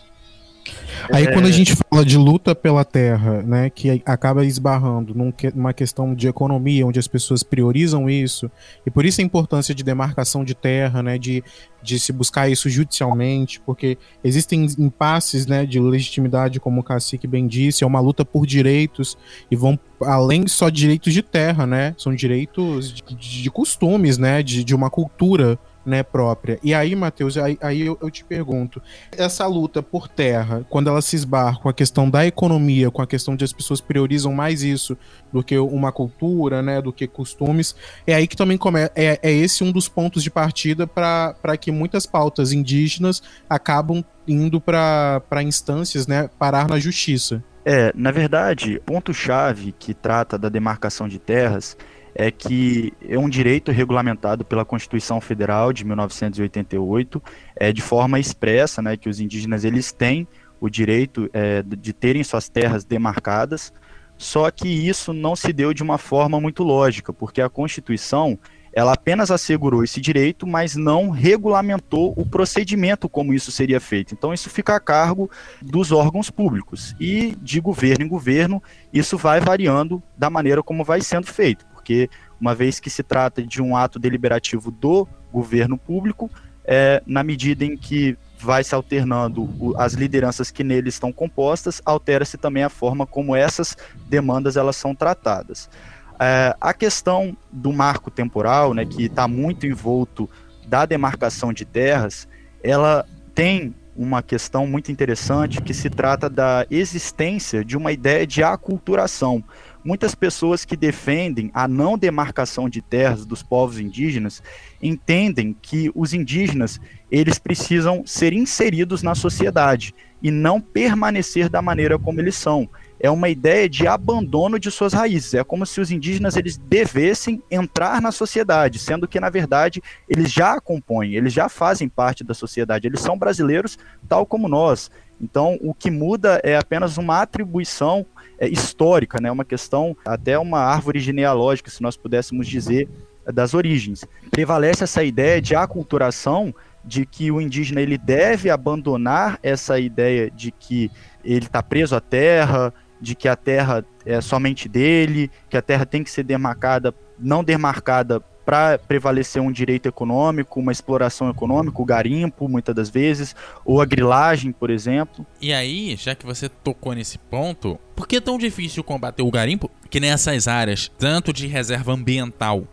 Aí 1.13 1.27
é... 1.27 1.33
quando 1.33 1.47
a 1.47 1.51
gente 1.51 1.75
fala 1.75 2.05
de 2.05 2.17
luta 2.17 2.55
pela 2.55 2.85
terra, 2.85 3.43
né, 3.43 3.71
que 3.71 4.03
acaba 4.05 4.45
esbarrando 4.45 5.15
numa 5.55 5.73
questão 5.73 6.15
de 6.15 6.29
economia, 6.29 6.87
onde 6.87 6.99
as 6.99 7.07
pessoas 7.07 7.43
priorizam 7.43 8.09
isso, 8.09 8.51
e 8.85 8.91
por 8.91 9.05
isso 9.05 9.21
a 9.21 9.25
importância 9.25 9.75
de 9.75 9.85
demarcação 9.85 10.45
de 10.45 10.55
terra, 10.55 11.03
né, 11.03 11.19
de, 11.19 11.43
de 11.83 11.99
se 11.99 12.13
buscar 12.13 12.49
isso 12.49 12.69
judicialmente, 12.69 13.61
porque 13.61 13.99
existem 14.25 14.67
impasses, 14.79 15.47
né, 15.47 15.65
de 15.65 15.79
legitimidade, 15.79 16.61
como 16.61 16.81
o 16.81 16.85
Cacique 16.85 17.27
bem 17.27 17.47
disse, 17.47 17.85
é 17.85 17.87
uma 17.87 18.01
luta 18.01 18.25
por 18.25 18.47
direitos, 18.47 19.17
e 19.51 19.57
vão 19.57 19.79
além 20.03 20.47
só 20.47 20.69
de 20.69 20.81
direitos 20.81 21.13
de 21.13 21.23
terra, 21.23 21.67
né, 21.67 21.95
são 21.97 22.15
direitos 22.15 22.93
de, 22.93 23.43
de 23.43 23.51
costumes, 23.51 24.19
né, 24.19 24.43
de, 24.43 24.65
de 24.65 24.75
uma 24.75 24.91
cultura, 24.91 25.59
né, 25.87 26.03
própria. 26.03 26.59
E 26.63 26.75
aí, 26.75 26.97
Matheus, 26.97 27.39
aí, 27.39 27.57
aí 27.63 27.83
eu, 27.83 27.97
eu, 28.03 28.11
te 28.11 28.25
pergunto, 28.25 28.83
essa 29.17 29.47
luta 29.47 29.81
por 29.83 30.09
terra, 30.09 30.67
quando 30.69 30.91
ela 30.91 31.01
se 31.01 31.15
esbarra 31.15 31.59
com 31.61 31.69
a 31.69 31.73
questão 31.73 32.11
da 32.11 32.27
economia, 32.27 32.91
com 32.91 33.01
a 33.01 33.07
questão 33.07 33.37
de 33.37 33.45
as 33.45 33.53
pessoas 33.53 33.81
priorizam 33.81 34.33
mais 34.33 34.63
isso 34.63 34.99
do 35.33 35.45
que 35.45 35.57
uma 35.57 35.93
cultura, 35.93 36.61
né, 36.61 36.83
do 36.83 36.93
que 36.93 37.07
costumes, 37.07 37.77
é 38.05 38.15
aí 38.15 38.27
que 38.27 38.37
também 38.37 38.59
começa, 38.59 38.91
é, 38.97 39.21
é 39.23 39.31
esse 39.31 39.63
um 39.63 39.71
dos 39.71 39.89
pontos 39.89 40.23
de 40.23 40.31
partida 40.31 40.87
para 40.87 41.57
que 41.57 41.71
muitas 41.71 42.05
pautas 42.05 42.53
indígenas 42.53 43.23
acabam 43.49 44.05
indo 44.27 44.61
para 44.61 45.43
instâncias, 45.43 46.09
né, 46.09 46.29
parar 46.37 46.69
na 46.69 46.81
justiça. 46.81 47.43
É, 47.65 47.93
na 47.97 48.11
verdade, 48.11 48.81
ponto-chave 48.87 49.73
que 49.73 49.93
trata 49.93 50.39
da 50.39 50.49
demarcação 50.49 51.09
de 51.09 51.19
terras 51.19 51.77
é 52.19 52.31
que 52.31 52.95
é 53.07 53.19
um 53.19 53.29
direito 53.29 53.71
regulamentado 53.71 54.43
pela 54.43 54.65
Constituição 54.65 55.21
Federal 55.21 55.71
de 55.71 55.85
1988, 55.85 57.23
é, 57.55 57.73
de 57.75 57.83
forma 57.83 58.19
expressa, 58.19 58.81
né, 58.81 58.97
que 58.97 59.09
os 59.09 59.21
indígenas 59.21 59.65
eles 59.65 59.93
têm 59.93 60.27
o 60.59 60.71
direito 60.71 61.29
é, 61.35 61.63
de 61.63 61.93
terem 61.93 62.25
suas 62.25 62.49
terras 62.49 62.87
demarcadas, 62.87 63.71
só 64.17 64.51
que 64.51 64.67
isso 64.67 65.13
não 65.13 65.37
se 65.37 65.53
deu 65.53 65.75
de 65.75 65.83
uma 65.83 65.99
forma 65.99 66.41
muito 66.41 66.63
lógica, 66.63 67.13
porque 67.13 67.43
a 67.43 67.51
Constituição 67.51 68.39
ela 68.73 68.95
apenas 68.95 69.31
assegurou 69.31 69.85
esse 69.85 70.01
direito, 70.01 70.47
mas 70.47 70.75
não 70.75 71.11
regulamentou 71.11 72.15
o 72.17 72.25
procedimento 72.25 73.11
como 73.11 73.35
isso 73.35 73.53
seria 73.53 73.81
feito. 73.81 74.13
Então, 74.13 74.35
isso 74.35 74.51
fica 74.51 74.77
a 74.77 74.81
cargo 74.81 75.31
dos 75.63 75.93
órgãos 75.93 76.29
públicos. 76.29 76.95
E 77.01 77.35
de 77.41 77.59
governo 77.59 78.05
em 78.05 78.09
governo, 78.09 78.63
isso 78.93 79.17
vai 79.17 79.41
variando 79.41 80.03
da 80.17 80.29
maneira 80.29 80.63
como 80.63 80.85
vai 80.85 81.01
sendo 81.01 81.27
feito 81.27 81.65
porque 81.87 82.11
uma 82.41 82.53
vez 82.53 82.81
que 82.81 82.91
se 82.91 83.05
trata 83.05 83.41
de 83.41 83.63
um 83.63 83.77
ato 83.77 83.97
deliberativo 83.97 84.73
do 84.73 85.07
governo 85.33 85.79
público, 85.79 86.29
é, 86.65 87.01
na 87.07 87.23
medida 87.23 87.65
em 87.65 87.77
que 87.77 88.19
vai 88.41 88.65
se 88.65 88.75
alternando 88.75 89.49
as 89.79 89.95
lideranças 89.95 90.51
que 90.51 90.65
nele 90.65 90.89
estão 90.89 91.13
compostas, 91.13 91.81
altera-se 91.85 92.37
também 92.37 92.65
a 92.65 92.69
forma 92.69 93.07
como 93.07 93.37
essas 93.37 93.77
demandas 94.09 94.57
elas 94.57 94.75
são 94.75 94.97
tratadas. 94.97 95.71
É, 96.19 96.57
a 96.61 96.75
questão 96.75 97.37
do 97.53 97.73
marco 97.73 98.11
temporal, 98.11 98.75
né, 98.75 98.85
que 98.85 99.05
está 99.05 99.29
muito 99.29 99.65
envolto 99.65 100.29
da 100.67 100.85
demarcação 100.85 101.53
de 101.53 101.65
terras, 101.65 102.27
ela 102.65 103.07
tem 103.33 103.73
uma 103.95 104.23
questão 104.23 104.67
muito 104.67 104.91
interessante 104.91 105.63
que 105.63 105.73
se 105.73 105.89
trata 105.89 106.29
da 106.29 106.67
existência 106.69 107.65
de 107.65 107.77
uma 107.77 107.93
ideia 107.93 108.27
de 108.27 108.43
aculturação 108.43 109.43
muitas 109.87 110.17
pessoas 110.17 110.65
que 110.65 110.77
defendem 110.77 111.49
a 111.55 111.69
não 111.69 111.97
demarcação 111.97 112.69
de 112.69 112.83
terras 112.83 113.25
dos 113.25 113.41
povos 113.41 113.79
indígenas 113.79 114.43
entendem 114.83 115.57
que 115.63 115.93
os 115.95 116.13
indígenas 116.13 116.81
eles 117.09 117.39
precisam 117.39 118.05
ser 118.05 118.33
inseridos 118.33 119.01
na 119.01 119.15
sociedade 119.15 119.95
e 120.21 120.29
não 120.29 120.61
permanecer 120.61 121.49
da 121.49 121.63
maneira 121.63 121.97
como 122.01 122.21
eles 122.21 122.35
são. 122.35 122.69
É 122.99 123.09
uma 123.09 123.29
ideia 123.29 123.69
de 123.69 123.87
abandono 123.87 124.59
de 124.59 124.71
suas 124.73 124.93
raízes. 124.93 125.35
É 125.35 125.45
como 125.45 125.65
se 125.65 125.81
os 125.81 125.93
indígenas 125.93 126.35
eles 126.37 126.57
devessem 126.57 127.41
entrar 127.49 128.03
na 128.03 128.11
sociedade, 128.11 128.81
sendo 128.81 129.07
que 129.07 129.21
na 129.21 129.31
verdade 129.31 129.81
eles 130.09 130.33
já 130.33 130.55
a 130.55 130.61
compõem, 130.61 131.15
eles 131.15 131.33
já 131.33 131.49
fazem 131.49 131.89
parte 131.89 132.25
da 132.25 132.35
sociedade. 132.35 132.89
Eles 132.89 133.01
são 133.01 133.17
brasileiros 133.17 133.79
tal 134.09 134.27
como 134.27 134.49
nós. 134.49 134.91
Então, 135.21 135.59
o 135.61 135.73
que 135.73 135.91
muda 135.91 136.41
é 136.45 136.57
apenas 136.57 136.99
uma 136.99 137.23
atribuição 137.23 138.05
é, 138.39 138.49
histórica, 138.49 139.21
né? 139.21 139.31
uma 139.31 139.45
questão, 139.45 139.97
até 140.05 140.39
uma 140.39 140.61
árvore 140.61 141.01
genealógica, 141.01 141.71
se 141.71 141.83
nós 141.83 141.97
pudéssemos 141.97 142.47
dizer, 142.47 142.89
das 143.33 143.55
origens. 143.55 144.05
Prevalece 144.31 144.85
essa 144.85 145.03
ideia 145.03 145.41
de 145.41 145.55
aculturação, 145.55 146.55
de 146.85 147.05
que 147.05 147.33
o 147.33 147.41
indígena 147.41 147.81
ele 147.81 147.99
deve 147.99 148.49
abandonar 148.49 149.41
essa 149.43 149.81
ideia 149.81 150.31
de 150.31 150.53
que 150.53 150.89
ele 151.25 151.47
está 151.47 151.61
preso 151.61 151.97
à 151.97 152.01
terra, 152.01 152.73
de 153.01 153.17
que 153.17 153.29
a 153.29 153.35
terra 153.35 153.85
é 154.05 154.21
somente 154.21 154.69
dele, 154.69 155.29
que 155.51 155.57
a 155.57 155.63
terra 155.63 155.85
tem 155.85 156.05
que 156.05 156.11
ser 156.11 156.23
demarcada, 156.23 156.95
não 157.19 157.43
demarcada 157.43 158.23
para 158.47 158.79
prevalecer 158.79 159.43
um 159.43 159.51
direito 159.51 159.89
econômico, 159.89 160.61
uma 160.61 160.71
exploração 160.71 161.29
econômica, 161.29 161.83
o 161.83 161.85
garimpo, 161.85 162.49
muitas 162.49 162.73
das 162.73 162.89
vezes, 162.89 163.35
ou 163.65 163.83
a 163.83 163.85
grilagem, 163.85 164.53
por 164.53 164.71
exemplo. 164.71 165.27
E 165.43 165.53
aí, 165.53 165.97
já 165.97 166.15
que 166.15 166.25
você 166.25 166.49
tocou 166.49 166.93
nesse 166.93 167.19
ponto, 167.19 167.77
por 167.97 168.07
que 168.07 168.17
é 168.17 168.21
tão 168.21 168.39
difícil 168.39 168.85
combater 168.85 169.23
o 169.23 169.31
garimpo 169.33 169.69
que 169.91 169.99
nessas 169.99 170.47
áreas, 170.47 170.89
tanto 170.97 171.33
de 171.33 171.49
reserva 171.49 171.93
ambiental 171.93 172.69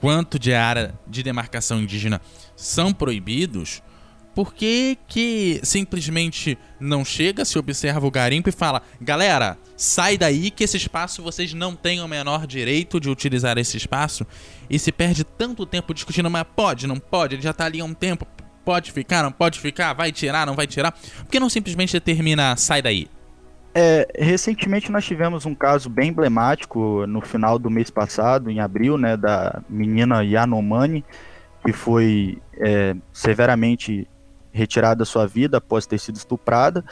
quanto 0.00 0.38
de 0.38 0.54
área 0.54 0.94
de 1.08 1.24
demarcação 1.24 1.80
indígena, 1.80 2.20
são 2.54 2.92
proibidos? 2.92 3.82
Por 4.36 4.52
que, 4.52 4.98
que 5.08 5.60
simplesmente 5.62 6.58
não 6.78 7.06
chega, 7.06 7.42
se 7.42 7.58
observa 7.58 8.06
o 8.06 8.10
garimpo 8.10 8.50
e 8.50 8.52
fala: 8.52 8.82
galera, 9.00 9.56
sai 9.78 10.18
daí 10.18 10.50
que 10.50 10.62
esse 10.62 10.76
espaço 10.76 11.22
vocês 11.22 11.54
não 11.54 11.74
têm 11.74 12.02
o 12.02 12.06
menor 12.06 12.46
direito 12.46 13.00
de 13.00 13.08
utilizar 13.08 13.56
esse 13.56 13.78
espaço? 13.78 14.26
E 14.68 14.78
se 14.78 14.92
perde 14.92 15.24
tanto 15.24 15.64
tempo 15.64 15.94
discutindo, 15.94 16.30
mas 16.30 16.44
pode, 16.54 16.86
não 16.86 16.98
pode, 16.98 17.34
ele 17.34 17.42
já 17.42 17.54
tá 17.54 17.64
ali 17.64 17.80
há 17.80 17.84
um 17.86 17.94
tempo, 17.94 18.26
pode 18.62 18.92
ficar, 18.92 19.22
não 19.22 19.32
pode 19.32 19.58
ficar, 19.58 19.94
vai 19.94 20.12
tirar, 20.12 20.46
não 20.46 20.54
vai 20.54 20.66
tirar? 20.66 20.92
Por 20.92 21.30
que 21.30 21.40
não 21.40 21.48
simplesmente 21.48 21.94
determina 21.94 22.58
sai 22.58 22.82
daí? 22.82 23.08
É, 23.74 24.06
recentemente 24.18 24.92
nós 24.92 25.06
tivemos 25.06 25.46
um 25.46 25.54
caso 25.54 25.88
bem 25.88 26.10
emblemático 26.10 27.06
no 27.06 27.22
final 27.22 27.58
do 27.58 27.70
mês 27.70 27.88
passado, 27.88 28.50
em 28.50 28.60
abril, 28.60 28.98
né, 28.98 29.16
da 29.16 29.62
menina 29.66 30.22
Yanomani, 30.22 31.02
que 31.64 31.72
foi 31.72 32.38
é, 32.58 32.94
severamente 33.14 34.06
retirada 34.56 34.96
da 34.96 35.04
sua 35.04 35.26
vida 35.26 35.58
após 35.58 35.86
ter 35.86 35.98
sido 35.98 36.16
estuprada, 36.16 36.84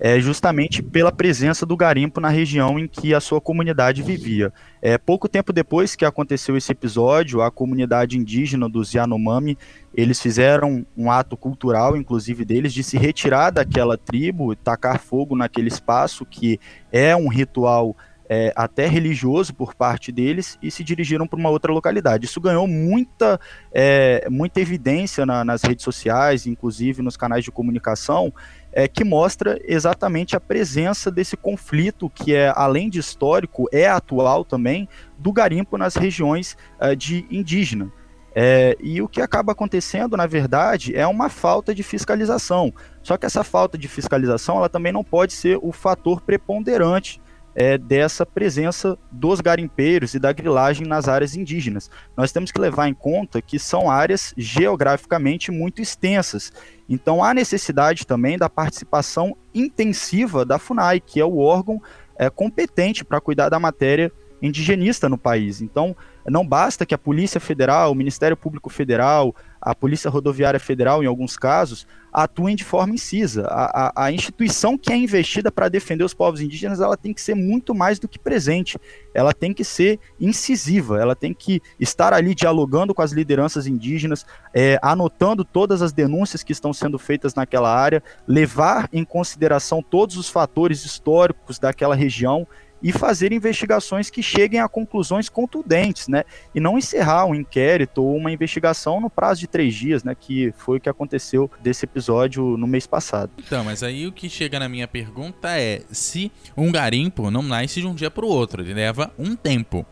é 0.00 0.18
justamente 0.18 0.82
pela 0.82 1.12
presença 1.12 1.64
do 1.64 1.76
garimpo 1.76 2.20
na 2.20 2.28
região 2.28 2.78
em 2.78 2.88
que 2.88 3.14
a 3.14 3.20
sua 3.20 3.40
comunidade 3.40 4.02
vivia. 4.02 4.52
É, 4.82 4.98
pouco 4.98 5.28
tempo 5.28 5.52
depois 5.52 5.94
que 5.94 6.04
aconteceu 6.04 6.56
esse 6.56 6.72
episódio, 6.72 7.40
a 7.40 7.50
comunidade 7.50 8.18
indígena 8.18 8.68
dos 8.68 8.92
Yanomami, 8.92 9.56
eles 9.94 10.20
fizeram 10.20 10.84
um 10.96 11.10
ato 11.10 11.36
cultural, 11.36 11.96
inclusive 11.96 12.44
deles, 12.44 12.74
de 12.74 12.82
se 12.82 12.98
retirar 12.98 13.50
daquela 13.50 13.96
tribo, 13.96 14.54
tacar 14.56 14.98
fogo 14.98 15.36
naquele 15.36 15.68
espaço, 15.68 16.26
que 16.26 16.58
é 16.90 17.14
um 17.14 17.28
ritual 17.28 17.96
é, 18.28 18.52
até 18.56 18.86
religioso 18.86 19.54
por 19.54 19.74
parte 19.74 20.10
deles 20.10 20.58
e 20.62 20.70
se 20.70 20.82
dirigiram 20.82 21.26
para 21.26 21.38
uma 21.38 21.50
outra 21.50 21.72
localidade. 21.72 22.24
Isso 22.24 22.40
ganhou 22.40 22.66
muita, 22.66 23.38
é, 23.72 24.26
muita 24.30 24.60
evidência 24.60 25.26
na, 25.26 25.44
nas 25.44 25.62
redes 25.62 25.84
sociais, 25.84 26.46
inclusive 26.46 27.02
nos 27.02 27.16
canais 27.16 27.44
de 27.44 27.50
comunicação, 27.50 28.32
é, 28.72 28.88
que 28.88 29.04
mostra 29.04 29.60
exatamente 29.64 30.34
a 30.34 30.40
presença 30.40 31.10
desse 31.10 31.36
conflito 31.36 32.10
que 32.10 32.34
é, 32.34 32.52
além 32.54 32.90
de 32.90 32.98
histórico, 32.98 33.68
é 33.72 33.86
atual 33.86 34.44
também, 34.44 34.88
do 35.18 35.32
garimpo 35.32 35.76
nas 35.78 35.94
regiões 35.94 36.56
é, 36.80 36.94
de 36.94 37.26
indígena. 37.30 37.92
É, 38.36 38.76
e 38.80 39.00
o 39.00 39.06
que 39.06 39.20
acaba 39.20 39.52
acontecendo, 39.52 40.16
na 40.16 40.26
verdade, 40.26 40.96
é 40.96 41.06
uma 41.06 41.28
falta 41.28 41.72
de 41.72 41.84
fiscalização. 41.84 42.74
Só 43.00 43.16
que 43.16 43.24
essa 43.26 43.44
falta 43.44 43.78
de 43.78 43.86
fiscalização 43.86 44.56
ela 44.56 44.68
também 44.68 44.92
não 44.92 45.04
pode 45.04 45.32
ser 45.32 45.56
o 45.62 45.70
fator 45.70 46.20
preponderante 46.20 47.22
é, 47.54 47.78
dessa 47.78 48.26
presença 48.26 48.98
dos 49.10 49.40
garimpeiros 49.40 50.14
e 50.14 50.18
da 50.18 50.32
grilagem 50.32 50.86
nas 50.86 51.08
áreas 51.08 51.36
indígenas. 51.36 51.90
Nós 52.16 52.32
temos 52.32 52.50
que 52.50 52.60
levar 52.60 52.88
em 52.88 52.94
conta 52.94 53.40
que 53.40 53.58
são 53.58 53.90
áreas 53.90 54.34
geograficamente 54.36 55.50
muito 55.50 55.80
extensas. 55.80 56.52
Então 56.88 57.22
há 57.22 57.32
necessidade 57.32 58.06
também 58.06 58.36
da 58.36 58.50
participação 58.50 59.36
intensiva 59.54 60.44
da 60.44 60.58
FUNAI, 60.58 61.00
que 61.00 61.20
é 61.20 61.24
o 61.24 61.38
órgão 61.38 61.80
é, 62.16 62.28
competente 62.28 63.04
para 63.04 63.20
cuidar 63.20 63.48
da 63.48 63.58
matéria 63.58 64.12
indigenista 64.44 65.08
no 65.08 65.16
país. 65.16 65.60
Então, 65.60 65.96
não 66.26 66.46
basta 66.46 66.86
que 66.86 66.94
a 66.94 66.98
Polícia 66.98 67.40
Federal, 67.40 67.92
o 67.92 67.94
Ministério 67.94 68.36
Público 68.36 68.70
Federal, 68.70 69.34
a 69.60 69.74
Polícia 69.74 70.10
Rodoviária 70.10 70.60
Federal, 70.60 71.02
em 71.02 71.06
alguns 71.06 71.36
casos, 71.36 71.86
atuem 72.12 72.54
de 72.54 72.64
forma 72.64 72.94
incisa. 72.94 73.46
A, 73.46 73.86
a, 73.86 74.04
a 74.04 74.12
instituição 74.12 74.78
que 74.78 74.92
é 74.92 74.96
investida 74.96 75.50
para 75.50 75.68
defender 75.68 76.04
os 76.04 76.14
povos 76.14 76.40
indígenas, 76.40 76.80
ela 76.80 76.96
tem 76.96 77.12
que 77.12 77.20
ser 77.20 77.34
muito 77.34 77.74
mais 77.74 77.98
do 77.98 78.06
que 78.06 78.18
presente. 78.18 78.78
Ela 79.14 79.32
tem 79.32 79.52
que 79.52 79.64
ser 79.64 79.98
incisiva, 80.20 81.00
ela 81.00 81.16
tem 81.16 81.34
que 81.34 81.60
estar 81.80 82.12
ali 82.12 82.34
dialogando 82.34 82.94
com 82.94 83.02
as 83.02 83.12
lideranças 83.12 83.66
indígenas, 83.66 84.24
é, 84.52 84.78
anotando 84.82 85.44
todas 85.44 85.82
as 85.82 85.92
denúncias 85.92 86.42
que 86.42 86.52
estão 86.52 86.72
sendo 86.72 86.98
feitas 86.98 87.34
naquela 87.34 87.74
área, 87.74 88.02
levar 88.28 88.88
em 88.92 89.04
consideração 89.04 89.82
todos 89.82 90.16
os 90.16 90.28
fatores 90.28 90.84
históricos 90.84 91.58
daquela 91.58 91.94
região 91.94 92.46
e 92.84 92.92
fazer 92.92 93.32
investigações 93.32 94.10
que 94.10 94.22
cheguem 94.22 94.60
a 94.60 94.68
conclusões 94.68 95.30
contundentes, 95.30 96.06
né? 96.06 96.22
E 96.54 96.60
não 96.60 96.76
encerrar 96.76 97.24
um 97.24 97.34
inquérito 97.34 98.02
ou 98.02 98.14
uma 98.14 98.30
investigação 98.30 99.00
no 99.00 99.08
prazo 99.08 99.40
de 99.40 99.46
três 99.46 99.74
dias, 99.74 100.04
né? 100.04 100.14
Que 100.14 100.52
foi 100.58 100.76
o 100.76 100.80
que 100.80 100.90
aconteceu 100.90 101.50
desse 101.62 101.86
episódio 101.86 102.58
no 102.58 102.66
mês 102.66 102.86
passado. 102.86 103.32
Então, 103.38 103.64
mas 103.64 103.82
aí 103.82 104.06
o 104.06 104.12
que 104.12 104.28
chega 104.28 104.58
na 104.58 104.68
minha 104.68 104.86
pergunta 104.86 105.58
é 105.58 105.80
se 105.90 106.30
um 106.54 106.70
garimpo 106.70 107.30
não 107.30 107.40
nasce 107.40 107.80
de 107.80 107.86
um 107.86 107.94
dia 107.94 108.10
para 108.10 108.26
o 108.26 108.28
outro, 108.28 108.60
ele 108.60 108.74
leva 108.74 109.10
um 109.18 109.34
tempo. 109.34 109.86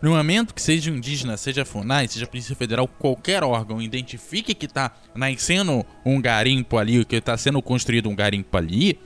No 0.00 0.10
momento 0.12 0.54
que 0.54 0.62
seja 0.62 0.88
indígena, 0.88 1.36
seja 1.36 1.64
FUNAI, 1.64 2.06
seja 2.06 2.28
Polícia 2.28 2.54
Federal, 2.54 2.86
qualquer 2.86 3.42
órgão 3.42 3.82
identifique 3.82 4.54
que 4.54 4.66
está 4.66 4.92
nascendo 5.16 5.84
um 6.04 6.20
garimpo 6.20 6.78
ali, 6.78 7.04
que 7.04 7.16
está 7.16 7.36
sendo 7.36 7.60
construído 7.60 8.08
um 8.08 8.14
garimpo 8.14 8.56
ali, 8.56 9.00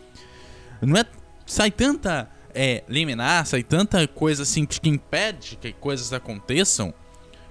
não 0.83 1.01
é 1.01 1.07
sai 1.47 1.71
tanta 1.71 2.29
é, 2.55 2.83
liminar, 2.89 3.47
sai 3.47 3.63
tanta 3.63 4.07
coisa 4.07 4.43
assim 4.43 4.65
que 4.65 4.89
impede 4.89 5.57
que 5.57 5.73
coisas 5.73 6.13
aconteçam, 6.13 6.93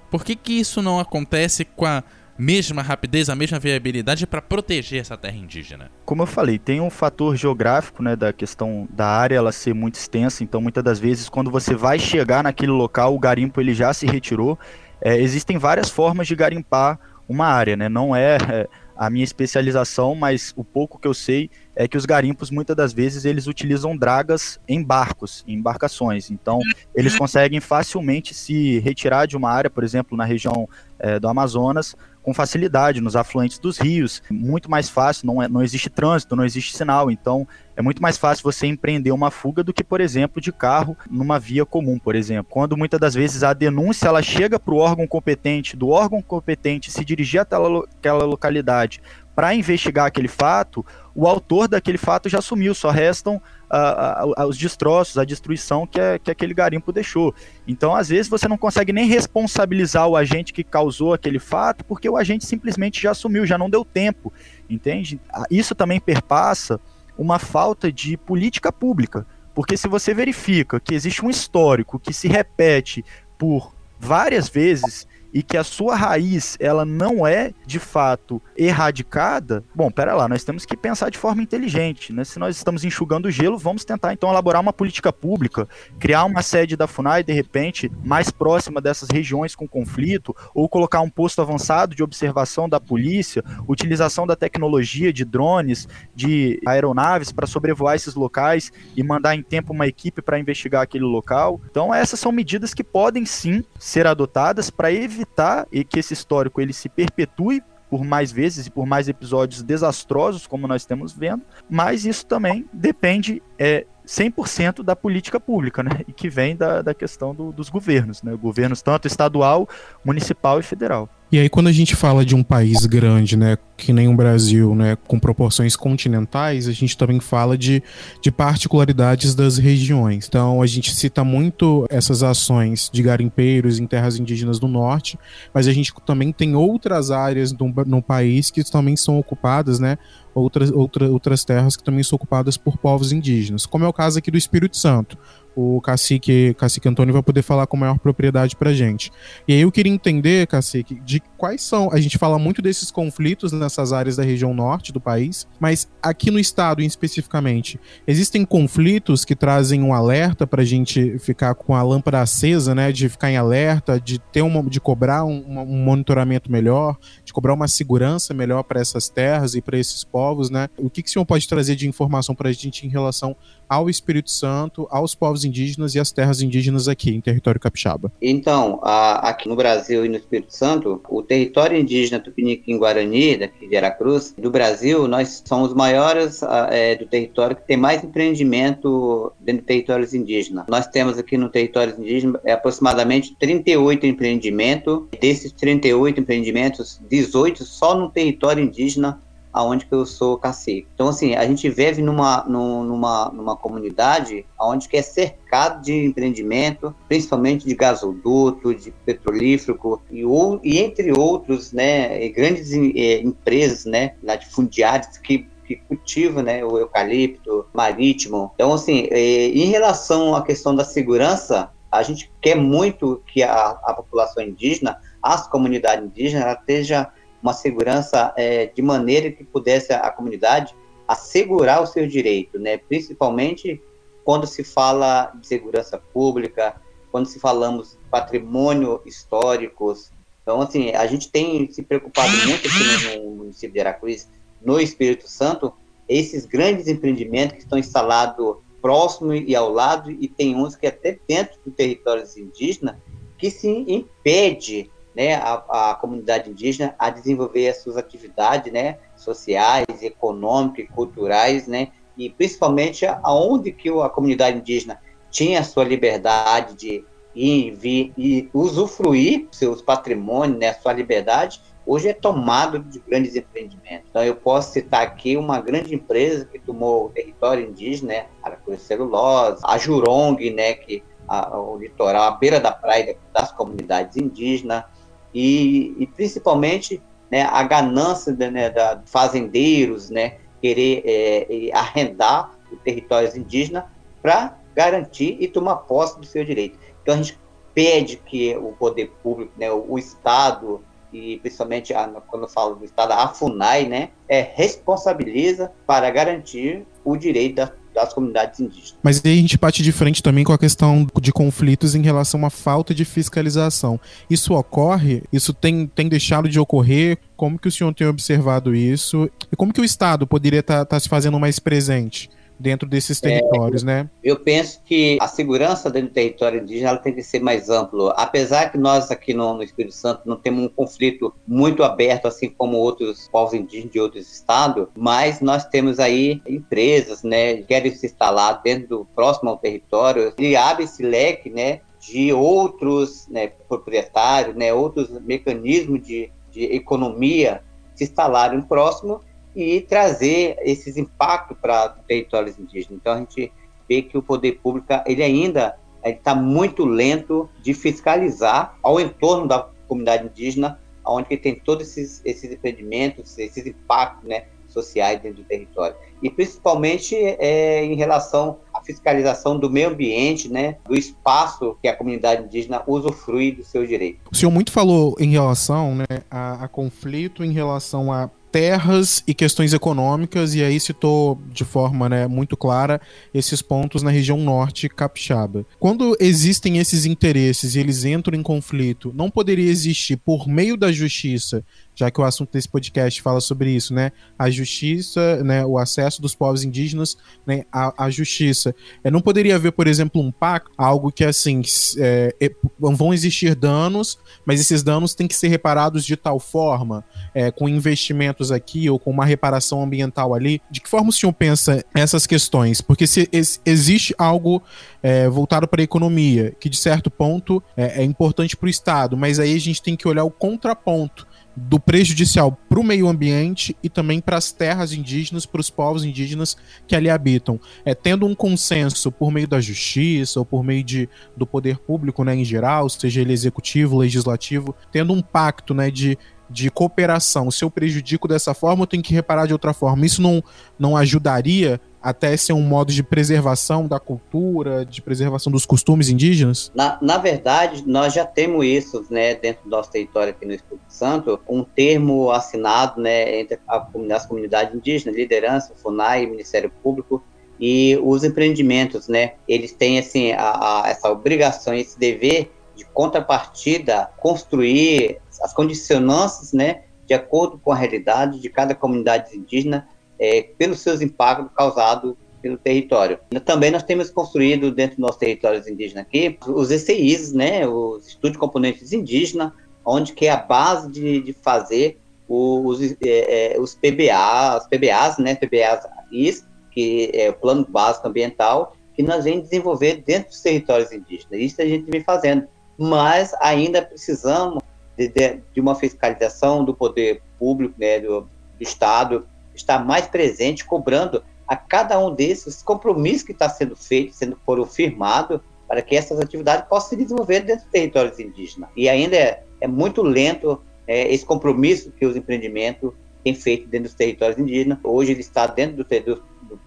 por 0.10 0.24
que, 0.24 0.36
que 0.36 0.60
isso 0.60 0.82
não 0.82 1.00
acontece 1.00 1.64
com 1.64 1.86
a 1.86 2.04
mesma 2.38 2.82
rapidez, 2.82 3.30
a 3.30 3.36
mesma 3.36 3.60
viabilidade 3.60 4.26
para 4.26 4.42
proteger 4.42 5.02
essa 5.02 5.18
terra 5.18 5.36
indígena? 5.36 5.92
Como 6.06 6.24
eu 6.24 6.26
falei, 6.26 6.58
tem 6.58 6.80
um 6.80 6.90
fator 6.90 7.36
geográfico, 7.36 8.02
né, 8.02 8.16
da 8.16 8.32
questão 8.32 8.88
da 8.90 9.06
área 9.08 9.36
ela 9.36 9.52
ser 9.52 9.74
muito 9.74 9.96
extensa, 9.96 10.44
então 10.44 10.62
muitas 10.62 10.84
das 10.84 11.00
vezes 11.00 11.28
quando 11.28 11.52
você 11.52 11.76
vai 11.76 12.00
chegar 12.00 12.44
naquele 12.44 12.72
local, 12.72 13.14
o 13.14 13.20
garimpo 13.20 13.60
ele 13.60 13.74
já 13.74 13.94
se 13.94 14.06
retirou. 14.06 14.58
É, 15.02 15.18
existem 15.18 15.58
várias 15.58 15.90
formas 15.90 16.28
de 16.28 16.36
garimpar 16.36 17.00
uma 17.28 17.46
área, 17.46 17.78
né? 17.78 17.88
Não 17.88 18.16
é, 18.16 18.38
é 18.50 18.68
a 19.00 19.10
minha 19.10 19.24
especialização, 19.24 20.14
mas 20.14 20.54
o 20.58 20.64
pouco 20.64 21.00
que 21.00 21.08
eu 21.08 21.14
sei 21.14 21.50
é 21.74 21.88
que 21.88 21.96
os 21.96 22.06
garimpos 22.06 22.52
muitas 22.52 22.76
das 22.76 22.92
vezes 22.92 23.24
eles 23.24 23.48
utilizam 23.48 23.96
dragas 23.96 24.60
em 24.68 24.84
barcos, 24.84 25.42
em 25.48 25.54
embarcações. 25.54 26.30
Então 26.30 26.60
eles 26.94 27.18
conseguem 27.18 27.62
facilmente 27.62 28.34
se 28.34 28.78
retirar 28.80 29.26
de 29.26 29.38
uma 29.38 29.50
área, 29.50 29.70
por 29.70 29.86
exemplo, 29.86 30.18
na 30.18 30.26
região 30.26 30.68
é, 31.00 31.18
do 31.18 31.30
Amazonas, 31.30 31.96
com 32.30 32.34
facilidade 32.34 33.02
nos 33.02 33.16
afluentes 33.16 33.58
dos 33.58 33.80
rios, 33.80 34.22
muito 34.30 34.70
mais 34.70 34.88
fácil, 34.88 35.26
não, 35.26 35.42
é, 35.42 35.48
não 35.48 35.64
existe 35.64 35.90
trânsito, 35.90 36.36
não 36.36 36.46
existe 36.46 36.78
sinal, 36.78 37.10
então 37.10 37.48
é 37.76 37.82
muito 37.82 38.04
mais 38.04 38.20
fácil 38.20 38.44
você 38.44 38.68
empreender 38.68 39.12
uma 39.12 39.32
fuga 39.32 39.64
do 39.64 39.74
que, 39.74 39.84
por 39.84 40.00
exemplo, 40.00 40.40
de 40.40 40.52
carro 40.52 40.96
numa 41.10 41.40
via 41.40 41.66
comum, 41.66 41.98
por 41.98 42.16
exemplo. 42.16 42.52
Quando 42.52 42.78
muitas 42.78 43.00
das 43.00 43.16
vezes 43.16 43.42
a 43.42 43.52
denúncia 43.52 44.10
ela 44.10 44.22
chega 44.22 44.60
para 44.60 44.74
o 44.76 44.78
órgão 44.78 45.08
competente, 45.08 45.76
do 45.76 45.90
órgão 45.90 46.22
competente 46.22 46.92
se 46.92 47.04
dirigir 47.04 47.40
até 47.40 47.56
aquela 47.56 48.26
localidade 48.26 49.02
para 49.40 49.56
investigar 49.56 50.06
aquele 50.06 50.28
fato, 50.28 50.86
o 51.16 51.26
autor 51.26 51.70
daquele 51.70 51.98
fato 51.98 52.28
já 52.28 52.42
sumiu, 52.42 52.76
só 52.76 52.90
restam 52.90 53.38
uh, 53.38 54.42
uh, 54.42 54.46
os 54.46 54.58
destroços, 54.58 55.18
a 55.18 55.24
destruição 55.24 55.88
que, 55.88 55.98
é, 55.98 56.20
que 56.20 56.30
aquele 56.30 56.54
garimpo 56.54 56.92
deixou. 56.92 57.34
Então, 57.66 57.96
às 57.96 58.10
vezes, 58.10 58.28
você 58.28 58.50
não 58.50 58.58
consegue 58.58 58.92
nem 58.92 59.08
responsabilizar 59.08 60.10
o 60.10 60.18
agente 60.18 60.52
que 60.52 60.62
causou 60.62 61.14
aquele 61.14 61.40
fato, 61.40 61.86
porque 61.86 62.10
o 62.10 62.18
agente 62.18 62.46
simplesmente 62.46 63.02
já 63.02 63.14
sumiu, 63.14 63.46
já 63.46 63.58
não 63.58 63.70
deu 63.70 63.86
tempo, 63.86 64.34
entende? 64.70 65.22
Ah, 65.34 65.46
isso 65.50 65.74
também 65.74 66.02
perpassa 66.02 66.78
uma 67.18 67.40
falta 67.40 67.90
de 67.90 68.18
política 68.18 68.74
pública, 68.74 69.26
porque 69.56 69.78
se 69.78 69.88
você 69.88 70.14
verifica 70.14 70.82
que 70.82 70.94
existe 70.94 71.24
um 71.24 71.30
histórico 71.30 71.98
que 71.98 72.12
se 72.12 72.28
repete 72.28 73.06
por 73.38 73.74
várias 73.98 74.50
vezes 74.50 75.08
e 75.34 75.44
que 75.44 75.58
a 75.58 75.64
sua 75.64 75.96
raiz 75.96 76.58
ela 76.60 76.86
não 76.86 77.26
é 77.26 77.54
de 77.66 77.80
fato 77.80 78.42
erradicada, 78.58 79.64
bom, 79.74 79.90
pera 79.92 80.14
lá, 80.16 80.28
nós 80.28 80.44
temos 80.44 80.66
que 80.66 80.76
pensar 80.76 81.10
de 81.10 81.18
forma 81.18 81.42
inteligente, 81.42 82.12
né? 82.12 82.24
Se 82.24 82.40
nós 82.40 82.58
estamos 82.58 82.84
enxugando 82.84 83.32
gelo, 83.32 83.58
vamos 83.58 83.86
tentar 83.86 84.14
então 84.14 84.30
elaborar 84.30 84.62
uma 84.62 84.74
política 84.74 85.14
pública, 85.14 85.68
criar 86.00 86.26
uma 86.26 86.42
sede 86.42 86.76
da 86.76 86.88
FUNAI 86.88 87.24
de 87.24 87.34
repente 87.34 87.92
mais 88.04 88.32
próxima 88.32 88.82
dessas 88.82 89.10
regiões 89.10 89.56
com 89.56 89.68
conflito, 89.68 90.36
ou 90.54 90.68
colocar 90.68 91.02
um 91.02 91.10
posto 91.10 91.42
avançado 91.42 91.96
de 91.96 92.04
observação 92.04 92.68
da 92.68 92.80
polícia, 92.80 93.44
utilização 93.68 94.26
da 94.26 94.36
tecnologia 94.36 95.14
de 95.14 95.24
drones, 95.24 95.88
de 96.16 96.60
aeronaves 96.66 97.32
para 97.32 97.48
sobrevoar 97.48 97.96
esses 97.96 98.16
locais 98.16 98.72
e 98.96 99.04
mandar 99.04 99.36
em 99.36 99.44
tempo 99.44 99.74
uma 99.74 99.88
equipe 99.88 100.22
para 100.22 100.40
investigar 100.40 100.82
aquele 100.82 101.06
local. 101.06 101.62
Então 101.70 101.94
essas 101.94 102.20
são 102.20 102.32
medidas 102.32 102.74
que 102.74 102.84
podem 102.84 103.26
sim 103.26 103.64
ser 103.78 104.08
adotadas 104.08 104.70
para 104.70 104.92
evitar 104.92 105.19
evitar 105.20 105.68
que 105.90 106.00
esse 106.00 106.14
histórico 106.14 106.62
ele 106.62 106.74
se 106.74 106.88
perpetue 106.90 107.62
por 107.90 108.04
mais 108.06 108.32
vezes 108.32 108.68
e 108.68 108.70
por 108.70 108.86
mais 108.86 109.10
episódios 109.10 109.64
desastrosos, 109.64 110.46
como 110.46 110.68
nós 110.68 110.84
estamos 110.84 111.12
vendo, 111.12 111.42
mas 111.70 112.06
isso 112.06 112.26
também 112.26 112.70
depende 112.72 113.42
é, 113.58 113.86
100% 114.06 114.84
da 114.84 114.96
política 114.96 115.40
pública, 115.40 115.82
né? 115.82 116.02
E 116.08 116.14
que 116.14 116.30
vem 116.30 116.56
da, 116.56 116.82
da 116.82 116.94
questão 116.94 117.34
do, 117.34 117.52
dos 117.52 117.70
governos, 117.70 118.22
né? 118.22 118.36
Governos 118.36 118.82
tanto 118.82 119.08
estadual, 119.08 119.68
municipal 120.06 120.60
e 120.60 120.64
federal. 120.64 121.10
E 121.32 121.38
aí 121.38 121.48
quando 121.48 121.68
a 121.68 121.72
gente 121.72 121.96
fala 121.96 122.26
de 122.26 122.34
um 122.34 122.42
país 122.42 122.88
grande, 122.88 123.38
né, 123.38 123.56
que 123.78 123.94
nem 123.94 124.08
o 124.08 124.16
Brasil, 124.16 124.74
né, 124.74 124.98
com 125.08 125.20
proporções 125.20 125.76
continentais, 125.76 126.68
a 126.68 126.72
gente 126.72 126.98
também 126.98 127.20
fala 127.20 127.56
de, 127.56 127.84
de 128.20 128.32
particularidades 128.32 129.36
das 129.36 129.60
regiões. 129.60 130.26
Então 130.28 130.60
a 130.60 130.66
gente 130.66 130.96
cita 130.96 131.24
muito 131.24 131.86
essas 131.88 132.24
ações 132.24 132.90
de 132.92 133.04
garimpeiros 133.04 133.78
em 133.78 133.86
terras 133.86 134.18
indígenas 134.18 134.58
do 134.58 134.68
norte, 134.68 135.20
mas 135.54 135.68
a 135.68 135.72
gente 135.72 135.94
também 136.04 136.32
tem 136.32 136.56
outras 136.56 137.12
áreas 137.12 137.54
no, 137.54 137.72
no 137.86 138.02
país 138.02 138.50
que 138.50 138.64
também 138.64 138.96
são 138.96 139.20
ocupadas, 139.20 139.80
né, 139.80 140.00
outras, 140.34 140.72
outra, 140.72 141.12
outras 141.12 141.46
terras 141.46 141.78
que 141.78 141.84
também 141.84 142.02
são 142.02 142.16
ocupadas 142.16 142.58
por 142.58 142.76
povos 142.78 143.12
indígenas, 143.12 143.68
como 143.68 143.86
é 143.86 143.88
o 143.88 143.94
caso 143.94 144.18
aqui 144.18 144.32
do 144.32 144.38
Espírito 144.38 144.78
Santo 144.78 145.16
o 145.56 145.82
cacique, 145.82 146.54
cacique 146.56 146.88
Antônio 146.88 147.14
vai 147.14 147.24
poder 147.24 147.42
falar 147.42 147.68
com 147.68 147.78
maior 147.78 147.98
propriedade 147.98 148.56
pra 148.56 148.74
gente. 148.74 149.12
E 149.48 149.54
aí 149.54 149.62
eu 149.62 149.72
queria 149.72 149.92
entender, 149.92 150.48
cacique, 150.48 151.00
de 151.06 151.22
quais 151.38 151.62
são. 151.62 151.90
A 151.92 152.00
gente 152.00 152.18
fala 152.18 152.38
muito 152.38 152.62
desses 152.62 152.92
conflitos 152.92 153.52
nessas 153.52 153.94
áreas 153.94 154.16
da 154.18 154.24
região 154.24 154.54
norte 154.54 154.92
do 154.92 155.00
país, 155.00 155.48
mas 155.60 155.90
aqui 156.02 156.32
no 156.32 156.40
estado 156.40 156.82
especificamente, 156.82 157.80
existem 158.06 158.46
conflitos 158.46 159.24
que 159.24 159.36
trazem 159.36 159.82
um 159.82 159.94
alerta 159.94 160.46
pra 160.46 160.64
gente 160.64 161.18
ficar 161.20 161.56
com 161.56 161.76
a 161.76 161.82
lâmpada 161.82 162.22
acesa, 162.22 162.76
né? 162.76 162.92
De 162.92 163.08
ficar 163.08 163.32
em 163.32 163.38
alerta, 163.38 164.00
de 164.00 164.20
ter 164.20 164.42
uma. 164.42 164.62
de 164.64 164.80
cobrar 164.80 165.24
um, 165.24 165.44
um 165.48 165.84
monitoramento 165.84 166.52
melhor, 166.52 166.98
de 167.24 167.32
cobrar 167.32 167.54
uma 167.54 167.68
segurança 167.68 168.34
melhor 168.34 168.64
para 168.64 168.80
essas 168.80 169.10
terras 169.10 169.56
e 169.56 169.62
para 169.62 169.78
esses 169.78 170.04
povos, 170.04 170.50
né? 170.50 170.68
O 170.78 170.90
que, 170.90 171.02
que 171.02 171.10
o 171.10 171.12
senhor 171.12 171.26
pode 171.26 171.48
trazer 171.48 171.76
de 171.76 171.88
informação 171.88 172.36
pra 172.36 172.52
gente 172.52 172.86
em 172.86 172.90
relação 172.90 173.36
ao 173.70 173.90
Espírito 173.90 174.32
Santo, 174.32 174.88
aos 174.90 175.14
povos 175.14 175.46
indígenas 175.46 175.94
e 175.94 176.00
às 176.00 176.12
terras 176.12 176.42
indígenas 176.42 176.88
aqui 176.88 177.12
em 177.12 177.22
território 177.22 177.60
capixaba? 177.60 178.12
Então, 178.22 178.80
a, 178.84 179.30
aqui 179.30 179.48
no 179.48 179.56
Brasil 179.56 180.04
e 180.06 180.10
no 180.10 180.18
Espírito 180.18 180.56
Santo, 180.56 181.02
o 181.08 181.22
território 181.22 181.78
indígena 181.78 182.20
Tupiniquim-Guarani, 182.20 183.38
daqui 183.38 183.68
de 183.68 183.78
Aracruz, 183.78 184.34
do 184.38 184.50
Brasil, 184.50 185.08
nós 185.08 185.44
somos 185.46 185.70
os 185.70 185.76
maiores 185.76 186.42
é, 186.70 186.96
do 186.96 187.06
território 187.06 187.56
que 187.56 187.68
tem 187.68 187.78
mais 187.78 188.04
empreendimento 188.04 189.32
dentro 189.40 189.62
de 189.62 189.68
territórios 189.68 190.14
indígenas. 190.14 190.66
Nós 190.68 190.88
temos 190.88 191.18
aqui 191.18 191.38
no 191.38 191.50
território 191.50 191.94
indígena 191.98 192.40
é, 192.44 192.54
aproximadamente 192.54 193.36
38 193.40 194.06
empreendimentos. 194.06 195.04
Desses 195.22 195.52
38 195.52 196.22
empreendimentos, 196.22 197.00
18 197.10 197.64
só 197.64 197.96
no 197.96 198.10
território 198.10 198.64
indígena 198.64 199.20
aonde 199.52 199.86
que 199.86 199.94
eu 199.94 200.06
sou 200.06 200.38
cacique. 200.38 200.88
Então, 200.94 201.10
assim, 201.10 201.36
a 201.36 201.46
gente 201.46 201.70
vive 201.70 202.02
numa, 202.02 202.44
numa, 202.46 203.30
numa 203.30 203.56
comunidade 203.56 204.46
onde 204.60 204.88
que 204.88 204.98
é 204.98 205.02
cercado 205.02 205.82
de 205.82 206.06
empreendimento, 206.06 206.96
principalmente 207.08 207.66
de 207.66 207.76
gasoduto, 207.76 208.74
de 208.74 208.92
petrolífero 209.06 209.80
e, 210.12 210.24
ou, 210.24 210.60
e 210.64 210.80
entre 210.80 211.12
outros, 211.12 211.72
né, 211.72 212.28
grandes 212.30 212.72
é, 212.74 213.22
empresas, 213.22 213.86
né, 213.86 214.14
latifundiárias 214.24 215.18
que 215.18 215.48
que 215.70 215.76
cultiva 215.76 216.42
né, 216.42 216.66
o 216.66 216.80
eucalipto 216.80 217.68
marítimo. 217.72 218.52
Então, 218.56 218.74
assim, 218.74 219.08
é, 219.12 219.50
em 219.50 219.66
relação 219.66 220.36
à 220.36 220.44
questão 220.44 220.76
da 220.76 220.84
segurança, 220.84 221.70
a 221.92 222.02
gente 222.02 222.32
quer 222.42 222.56
muito 222.56 223.22
que 223.28 223.44
a, 223.44 223.78
a 223.84 223.94
população 223.94 224.44
indígena, 224.44 225.00
as 225.22 225.48
comunidades 225.48 226.06
indígenas, 226.06 226.58
esteja 226.60 227.12
uma 227.42 227.54
segurança 227.54 228.34
é, 228.38 228.68
de 228.68 228.82
maneira 228.82 229.32
que 229.32 229.44
pudesse 229.44 229.94
a, 229.94 230.10
comunidade 230.10 230.76
assegurar 231.08 231.82
o 231.82 231.88
seu 231.88 232.06
direito, 232.06 232.60
né? 232.60 232.78
principalmente 232.78 233.82
quando 234.24 234.46
se 234.46 234.64
fala 234.64 235.32
de 235.40 235.48
segurança 235.48 235.98
pública, 235.98 236.80
quando 237.12 237.26
se 237.26 237.40
falamos 237.40 237.98
patrimônio 238.12 239.02
históricos. 239.06 240.12
Então, 240.44 240.62
assim, 240.62 240.92
a 240.92 241.08
gente 241.08 241.32
tem 241.32 241.72
se 241.72 241.82
preocupado 241.82 242.32
muito 242.46 242.68
aqui 242.68 243.18
no, 243.18 243.30
no 243.30 243.36
município 243.38 243.74
de 243.74 243.80
Aracruz, 243.80 244.30
no 244.62 244.80
Espírito 244.80 245.28
Santo, 245.28 245.74
esses 246.08 246.46
grandes 246.46 246.88
empreendimentos 246.88 247.56
que 247.56 247.64
estão 247.64 247.78
instalados 247.78 248.58
próximo 248.82 249.34
e 249.34 249.56
ao 249.56 249.72
lado, 249.72 250.12
e 250.12 250.28
tem 250.28 250.56
uns 250.56 250.76
que 250.76 250.88
até 250.88 251.18
dentro 251.28 251.60
do 251.66 251.72
território 251.72 252.24
indígena, 252.38 253.02
que 253.38 253.50
se 253.50 253.68
impede 253.88 254.90
né, 255.20 255.36
a, 255.36 255.90
a, 255.92 255.96
comunidade 255.96 256.50
indígena 256.50 256.96
a 256.98 257.10
desenvolver 257.10 257.68
as 257.68 257.84
suas 257.84 257.98
atividades 257.98 258.72
né, 258.72 259.00
sociais, 259.18 259.86
econômicas 260.02 260.86
e 260.86 260.88
culturais, 260.88 261.68
né, 261.68 261.90
e 262.18 262.30
principalmente 262.30 263.06
aonde 263.06 263.74
que 263.74 263.90
a 263.90 264.08
comunidade 264.08 264.60
indígena 264.60 264.98
tinha 265.30 265.60
a 265.60 265.64
sua 265.64 265.84
liberdade 265.84 266.74
de 266.74 267.04
ir, 267.36 267.72
vir 267.72 268.14
e 268.18 268.50
usufruir 268.54 269.50
seus 269.52 269.82
patrimônios, 269.82 270.58
né, 270.58 270.72
sua 270.76 270.94
liberdade, 270.94 271.62
hoje 271.86 272.08
é 272.08 272.14
tomado 272.14 272.80
de 272.80 273.00
grandes 273.00 273.36
empreendimentos. 273.36 274.08
Então, 274.10 274.24
eu 274.24 274.38
posso 274.38 274.72
citar 274.72 275.02
aqui 275.02 275.36
uma 275.36 275.60
grande 275.60 275.94
empresa 275.94 276.46
que 276.46 276.60
tomou 276.60 277.08
o 277.08 277.10
território 277.10 277.68
indígena, 277.68 278.14
né, 278.14 278.26
Aracruz 278.42 278.84
Celulose, 278.84 279.62
a 279.66 279.78
Jurong, 279.78 280.50
né, 280.50 280.76
que 280.76 281.04
a, 281.28 281.60
o 281.60 281.78
litoral, 281.78 282.24
a 282.24 282.32
beira 282.32 282.58
da 282.58 282.72
praia 282.72 283.18
das 283.34 283.52
comunidades 283.52 284.16
indígenas, 284.16 284.86
e, 285.34 285.96
e 285.98 286.08
principalmente 286.08 287.02
né, 287.32 287.44
a 287.44 287.64
ganância 287.64 288.34
né, 288.34 288.70
da 288.70 289.02
fazendeiros, 289.06 290.10
né, 290.10 290.38
querer 290.62 291.04
é, 291.06 291.70
arrendar 291.74 292.52
os 292.72 292.80
territórios 292.82 293.36
indígenas 293.36 293.84
para 294.22 294.58
garantir 294.76 295.38
e 295.40 295.48
tomar 295.48 295.76
posse 295.78 296.20
do 296.20 296.26
seu 296.26 296.44
direito. 296.44 296.78
Então 297.02 297.16
a 297.16 297.18
gente 297.18 297.40
pede 297.74 298.18
que 298.18 298.56
o 298.58 298.74
poder 298.74 299.12
público, 299.24 299.52
né, 299.58 299.72
o, 299.72 299.86
o 299.94 300.00
Estado 300.00 300.84
e 301.12 301.40
principalmente 301.40 301.94
a, 301.94 302.08
quando 302.28 302.44
eu 302.44 302.50
falo 302.50 302.76
do 302.76 302.86
Estado, 302.86 303.14
a 303.14 303.28
FUNAI, 303.30 303.88
né, 303.88 304.10
é, 304.28 304.42
responsabiliza 304.42 305.72
para 305.86 306.10
garantir 306.10 306.86
o 307.04 307.16
direito 307.16 307.56
da, 307.56 307.72
das 308.00 308.14
comunidades 308.14 308.60
indígenas. 308.60 308.96
Mas 309.04 309.22
aí 309.24 309.34
a 309.34 309.42
gente 309.42 309.58
bate 309.58 309.84
de 309.84 309.92
frente 309.92 310.24
também 310.24 310.44
com 310.44 310.54
a 310.54 310.58
questão 310.58 311.08
de 311.22 311.32
conflitos 311.32 311.96
em 311.96 312.02
relação 312.02 312.46
à 312.46 312.50
falta 312.50 312.94
de 312.94 313.06
fiscalização. 313.06 314.00
Isso 314.30 314.54
ocorre? 314.54 315.24
Isso 315.32 315.54
tem, 315.54 315.88
tem 315.88 316.08
deixado 316.08 316.48
de 316.48 316.60
ocorrer? 316.60 317.18
Como 317.36 317.60
que 317.60 317.68
o 317.68 317.72
senhor 317.72 317.94
tem 317.94 318.08
observado 318.08 318.76
isso? 318.76 319.30
E 319.52 319.56
como 319.56 319.74
que 319.74 319.82
o 319.82 319.86
Estado 319.86 320.26
poderia 320.26 320.60
estar 320.60 320.80
tá, 320.80 320.86
tá 320.86 321.00
se 321.00 321.10
fazendo 321.10 321.40
mais 321.40 321.60
presente? 321.60 322.30
Dentro 322.60 322.88
desses 322.88 323.22
territórios, 323.22 323.84
é, 323.84 323.86
né? 323.86 324.10
Eu 324.24 324.38
penso 324.38 324.82
que 324.84 325.18
a 325.22 325.28
segurança 325.28 325.90
dentro 325.90 326.10
do 326.10 326.14
território 326.14 326.62
indígena 326.62 326.98
tem 326.98 327.14
que 327.14 327.24
ser 327.24 327.40
mais 327.40 327.70
amplo. 327.70 328.10
Apesar 328.16 328.72
que 328.72 328.78
nós 328.78 329.10
aqui 329.10 329.34
no, 329.34 329.54
no, 329.54 329.64
Espírito 329.64 329.94
Santo 329.94 330.22
não 330.26 330.36
temos 330.36 330.66
um 330.66 330.70
conflito 330.70 331.34
muito 331.48 331.84
aberto, 331.84 332.28
assim 332.28 332.50
como 332.50 332.78
outros 332.78 333.30
povos 333.32 333.54
indígenas 333.54 333.94
de 333.94 334.00
outros 334.00 334.32
estados, 334.32 334.88
mas 334.96 335.40
nós 335.40 335.66
temos 335.66 336.00
aí 336.00 336.42
empresas, 336.48 337.24
né, 337.24 337.56
que 337.56 337.64
querem 337.64 337.94
se 337.94 338.06
instalar 338.06 338.62
dentro 338.62 338.88
do 338.88 339.06
próximo 339.16 339.50
ao 339.50 339.58
território 339.58 340.34
e 340.38 340.56
abre 340.56 340.84
esse 340.84 341.02
leque, 341.02 341.50
né, 341.50 341.82
de 342.00 342.34
outros 342.34 343.28
né, 343.30 343.48
proprietários, 343.68 344.56
né, 344.56 344.74
outros 344.74 345.10
mecanismos 345.22 346.02
de, 346.06 346.32
de 346.52 346.64
economia 346.64 347.62
se 347.96 348.06
instalarem 348.06 348.62
próximo 348.62 349.22
e 349.56 349.82
trazer 349.82 350.58
esses 350.62 350.98
impactos 350.98 351.58
para 351.60 351.90
territórios 352.08 352.58
indígenas. 352.60 353.00
Então 353.00 353.14
a 353.14 353.18
gente 353.18 353.52
vê 353.88 354.02
que 354.02 354.18
o 354.18 354.22
poder 354.22 354.60
público 354.62 354.88
ele 355.06 355.24
ainda 355.24 355.76
está 356.06 356.34
muito 356.36 356.86
lento 356.86 357.50
de 357.62 357.74
fiscalizar 357.74 358.78
ao 358.82 359.00
entorno 359.00 359.48
da 359.48 359.68
comunidade 359.88 360.26
indígena, 360.28 360.80
onde 361.06 361.36
tem 361.38 361.56
todos 361.56 361.88
esses, 361.88 362.22
esses 362.24 362.52
empreendimentos, 362.52 363.38
esses 363.38 363.66
impactos 363.66 364.30
né, 364.30 364.44
sociais 364.68 365.20
dentro 365.20 365.42
do 365.42 365.48
território. 365.48 365.96
E 366.22 366.30
principalmente 366.30 367.16
é, 367.16 367.84
em 367.84 367.96
relação 367.96 368.60
à 368.74 368.82
fiscalização 368.82 369.58
do 369.58 369.70
meio 369.70 369.90
ambiente, 369.90 370.48
né, 370.48 370.78
do 370.86 370.96
espaço 370.96 371.76
que 371.82 371.88
a 371.88 371.96
comunidade 371.96 372.44
indígena 372.44 372.84
usufrui 372.86 373.52
do 373.52 373.64
seu 373.64 373.86
direito. 373.86 374.20
O 374.32 374.36
senhor 374.36 374.52
muito 374.52 374.72
falou 374.72 375.16
em 375.20 375.32
relação 375.32 375.96
né, 375.96 376.06
a, 376.30 376.66
a 376.66 376.68
conflito 376.68 377.44
em 377.44 377.52
relação 377.52 378.14
a 378.14 378.30
terras 378.52 379.24
e 379.28 379.34
questões 379.34 379.74
econômicas, 379.74 380.56
e 380.56 380.64
aí 380.64 380.80
citou 380.80 381.40
de 381.52 381.64
forma 381.64 382.10
né, 382.10 382.28
muito 382.28 382.58
clara 382.58 383.00
esses 383.34 383.62
pontos 383.62 384.02
na 384.02 384.10
região 384.10 384.38
norte 384.38 384.90
capixaba. 384.90 385.66
Quando 385.80 386.16
existem 386.20 386.78
esses 386.78 387.06
interesses 387.06 387.76
e 387.76 387.80
eles 387.80 388.04
entram 388.06 388.38
em 388.38 388.44
conflito, 388.44 389.14
não 389.16 389.30
poderia 389.30 389.70
existir, 389.70 390.18
por 390.18 390.48
meio 390.48 390.76
da 390.76 390.92
justiça, 390.92 391.64
já 392.00 392.10
que 392.10 392.22
o 392.22 392.24
assunto 392.24 392.54
desse 392.54 392.70
podcast 392.70 393.22
fala 393.22 393.42
sobre 393.42 393.72
isso, 393.72 393.94
né? 393.94 394.14
A 394.38 394.50
justiça, 394.50 395.44
né? 395.44 395.66
O 395.66 395.78
acesso 395.78 396.22
dos 396.22 396.34
povos 396.34 396.64
indígenas 396.64 397.18
né? 397.46 397.66
à, 397.70 398.10
justiça. 398.10 398.74
É, 399.04 399.12
não 399.12 399.20
poderia 399.20 399.58
haver, 399.58 399.74
por 399.74 399.86
exemplo, 399.86 400.22
um 400.22 400.32
pacto, 400.32 400.72
algo 400.78 401.12
que 401.12 401.26
assim 401.26 401.62
é, 401.98 402.34
é, 402.40 402.52
vão 402.80 403.14
existir 403.14 403.54
danos, 403.54 404.18
mas 404.46 404.62
esses 404.62 404.82
danos 404.82 405.14
têm 405.14 405.28
que 405.28 405.36
ser 405.36 405.50
reparados 405.50 406.06
de 406.06 406.16
tal 406.16 406.40
forma, 406.40 407.04
é, 407.36 407.52
com 407.52 407.68
investimentos 407.68 408.50
aqui 408.50 408.90
ou 408.90 408.98
com 408.98 409.12
uma 409.12 409.26
reparação 409.26 409.84
ambiental 409.84 410.34
ali. 410.34 410.62
De 410.72 410.80
que 410.80 410.90
forma 410.90 411.10
o 411.10 411.14
senhor 411.14 411.34
pensa 411.34 411.84
essas 411.94 412.26
questões? 412.26 412.80
Porque 412.80 413.06
se 413.06 413.30
existe 413.66 414.16
algo 414.18 414.64
é, 415.04 415.28
voltado 415.28 415.68
para 415.68 415.82
a 415.82 415.84
economia, 415.84 416.56
que 416.62 416.70
de 416.70 416.78
certo 416.78 417.12
ponto 417.12 417.62
é, 417.76 418.02
é 418.02 418.04
importante 418.06 418.56
para 418.56 418.68
o 418.68 418.70
Estado, 418.70 419.18
mas 419.18 419.38
aí 419.38 419.54
a 419.54 419.60
gente 419.60 419.82
tem 419.82 419.98
que 419.98 420.08
olhar 420.08 420.24
o 420.24 420.32
contraponto 420.32 421.28
do 421.60 421.80
prejudicial 421.80 422.58
para 422.70 422.80
o 422.80 422.84
meio 422.84 423.08
ambiente 423.08 423.76
e 423.84 423.90
também 423.90 424.22
para 424.22 424.38
as 424.38 424.52
terras 424.52 424.94
indígenas, 424.94 425.46
para 425.46 425.62
os 425.62 425.70
povos 425.70 426.04
indígenas 426.04 426.56
que 426.88 426.96
ali 426.96 427.10
habitam. 427.10 427.60
É, 427.84 427.94
tendo 427.94 428.26
um 428.26 428.34
consenso 428.34 429.12
por 429.12 429.32
meio 429.32 429.48
da 429.48 429.60
justiça 429.60 430.40
ou 430.40 430.46
por 430.46 430.64
meio 430.64 430.84
de, 430.84 431.10
do 431.36 431.46
poder 431.46 431.78
público 431.80 432.24
né, 432.24 432.36
em 432.36 432.46
geral, 432.46 432.90
seja 432.90 433.22
ele 433.22 433.34
executivo, 433.34 433.98
legislativo, 433.98 434.76
tendo 434.92 435.14
um 435.14 435.22
pacto 435.22 435.74
né, 435.74 435.92
de, 435.92 436.18
de 436.50 436.70
cooperação. 436.72 437.52
Se 437.52 437.64
eu 437.64 437.70
prejudico 437.70 438.28
dessa 438.28 438.54
forma, 438.54 438.84
eu 438.84 438.88
tenho 438.88 439.04
que 439.04 439.14
reparar 439.14 439.46
de 439.46 439.54
outra 439.54 439.74
forma. 439.74 440.06
Isso 440.06 440.22
não, 440.22 440.44
não 440.78 440.98
ajudaria 440.98 441.80
até 442.02 442.36
ser 442.38 442.54
um 442.54 442.62
modo 442.62 442.94
de 442.94 443.04
preservação 443.04 443.86
da 443.86 444.00
cultura, 444.00 444.86
de 444.86 445.02
preservação 445.02 445.52
dos 445.52 445.66
costumes 445.66 446.10
indígenas? 446.10 446.72
Na, 446.74 446.98
na 447.02 447.18
verdade, 447.18 447.84
nós 447.86 448.14
já 448.14 448.26
temos 448.26 448.66
isso 448.66 449.06
né, 449.10 449.36
dentro 449.36 449.64
do 449.66 449.70
nosso 449.70 449.92
território 449.92 450.32
aqui 450.32 450.46
no 450.46 450.54
Espírito 450.54 450.86
Santo, 450.88 451.40
um 451.48 451.64
termo 451.64 452.32
assinado 452.32 453.02
né, 453.02 453.40
entre 453.40 453.60
a, 453.68 453.86
as 454.16 454.26
comunidades 454.26 454.74
indígenas, 454.74 455.16
liderança, 455.16 455.74
FUNAI, 455.76 456.26
Ministério 456.26 456.72
Público, 456.82 457.22
e 457.60 458.00
os 458.02 458.24
empreendimentos, 458.24 459.10
né, 459.10 459.34
eles 459.46 459.74
têm 459.74 460.00
assim, 460.00 460.32
a, 460.32 460.84
a, 460.86 460.90
essa 460.90 461.12
obrigação, 461.12 461.74
esse 461.74 462.00
dever 462.00 462.50
de 462.74 462.86
contrapartida, 462.86 464.10
construir 464.18 465.20
as 465.42 465.54
condicionantes 465.54 466.54
né, 466.54 466.84
de 467.06 467.14
acordo 467.14 467.58
com 467.58 467.72
a 467.72 467.76
realidade 467.76 468.40
de 468.40 468.50
cada 468.50 468.76
comunidade 468.76 469.36
indígena 469.36 469.88
é, 470.20 470.44
pelos 470.58 470.80
seus 470.82 471.02
impactos 471.02 471.52
causados 471.56 472.16
pelo 472.42 472.58
território. 472.58 473.20
Também 473.46 473.72
nós 473.72 473.84
temos 473.84 474.10
construído 474.10 474.72
dentro 474.72 474.98
dos 474.98 475.02
nossos 475.02 475.18
territórios 475.18 475.68
indígenas 475.68 476.06
aqui 476.06 476.38
os 476.48 476.72
ECIs, 476.72 477.34
né, 477.34 477.68
os 477.68 478.08
Estudos 478.08 478.34
de 478.34 478.38
Componentes 478.38 478.94
Indígenas, 478.94 479.52
onde 479.86 480.14
que 480.14 480.26
é 480.26 480.32
a 480.32 480.38
base 480.38 480.90
de, 480.92 481.22
de 481.22 481.34
fazer 481.34 482.00
os, 482.28 482.80
é, 483.02 483.56
é, 483.56 483.60
os 483.60 483.74
PBA, 483.76 484.58
os 484.58 484.68
PBAs, 484.68 485.18
né, 485.18 485.36
PBAs 485.36 485.86
IS, 486.12 486.46
que 486.72 487.10
é 487.14 487.30
o 487.30 487.34
Plano 487.34 487.66
Básico 487.68 488.08
Ambiental, 488.08 488.76
que 488.94 489.02
nós 489.02 489.24
vem 489.24 489.42
desenvolver 489.42 490.04
dentro 490.06 490.30
dos 490.30 490.42
territórios 490.42 490.92
indígenas. 490.92 491.40
Isso 491.40 491.62
a 491.62 491.66
gente 491.66 491.90
vem 491.90 492.04
fazendo, 492.04 492.48
mas 492.78 493.34
ainda 493.42 493.82
precisamos 493.82 494.62
de, 495.08 495.42
de, 495.54 495.62
uma 495.62 495.76
fiscalização 495.76 496.64
do 496.64 496.74
poder 496.74 497.22
público, 497.38 497.74
né, 497.78 498.00
do, 498.00 498.22
do 498.22 498.30
Estado, 498.60 499.28
estar 499.56 499.84
mais 499.84 500.08
presente, 500.08 500.66
cobrando 500.66 501.24
a 501.48 501.56
cada 501.56 501.98
um 502.00 502.14
desses 502.14 502.62
compromissos 502.62 503.24
que 503.24 503.32
está 503.32 503.50
sendo 503.50 503.76
feito, 503.76 504.14
sendo 504.14 504.38
foram 504.46 504.66
firmado, 504.66 505.42
para 505.68 505.82
que 505.82 505.96
essas 505.96 506.20
atividades 506.20 506.68
possam 506.68 506.90
se 506.90 506.96
desenvolver 506.96 507.42
dentro 507.42 507.64
dos 507.64 507.72
territórios 507.72 508.20
indígenas. 508.20 508.70
E 508.76 508.90
ainda 508.90 509.16
é, 509.16 509.44
é 509.62 509.68
muito 509.68 510.02
lento 510.02 510.62
é, 510.88 511.14
esse 511.14 511.26
compromisso 511.26 511.92
que 511.92 512.06
os 512.06 512.16
empreendimentos 512.16 512.92
têm 513.24 513.36
feito 513.36 513.68
dentro 513.68 513.88
dos 513.88 513.94
territórios 513.94 514.40
indígenas. 514.40 514.80
Hoje 514.84 515.12
ele 515.12 515.22
está 515.22 515.46
dentro 515.46 515.84
do, 515.84 515.84
do, 515.84 516.16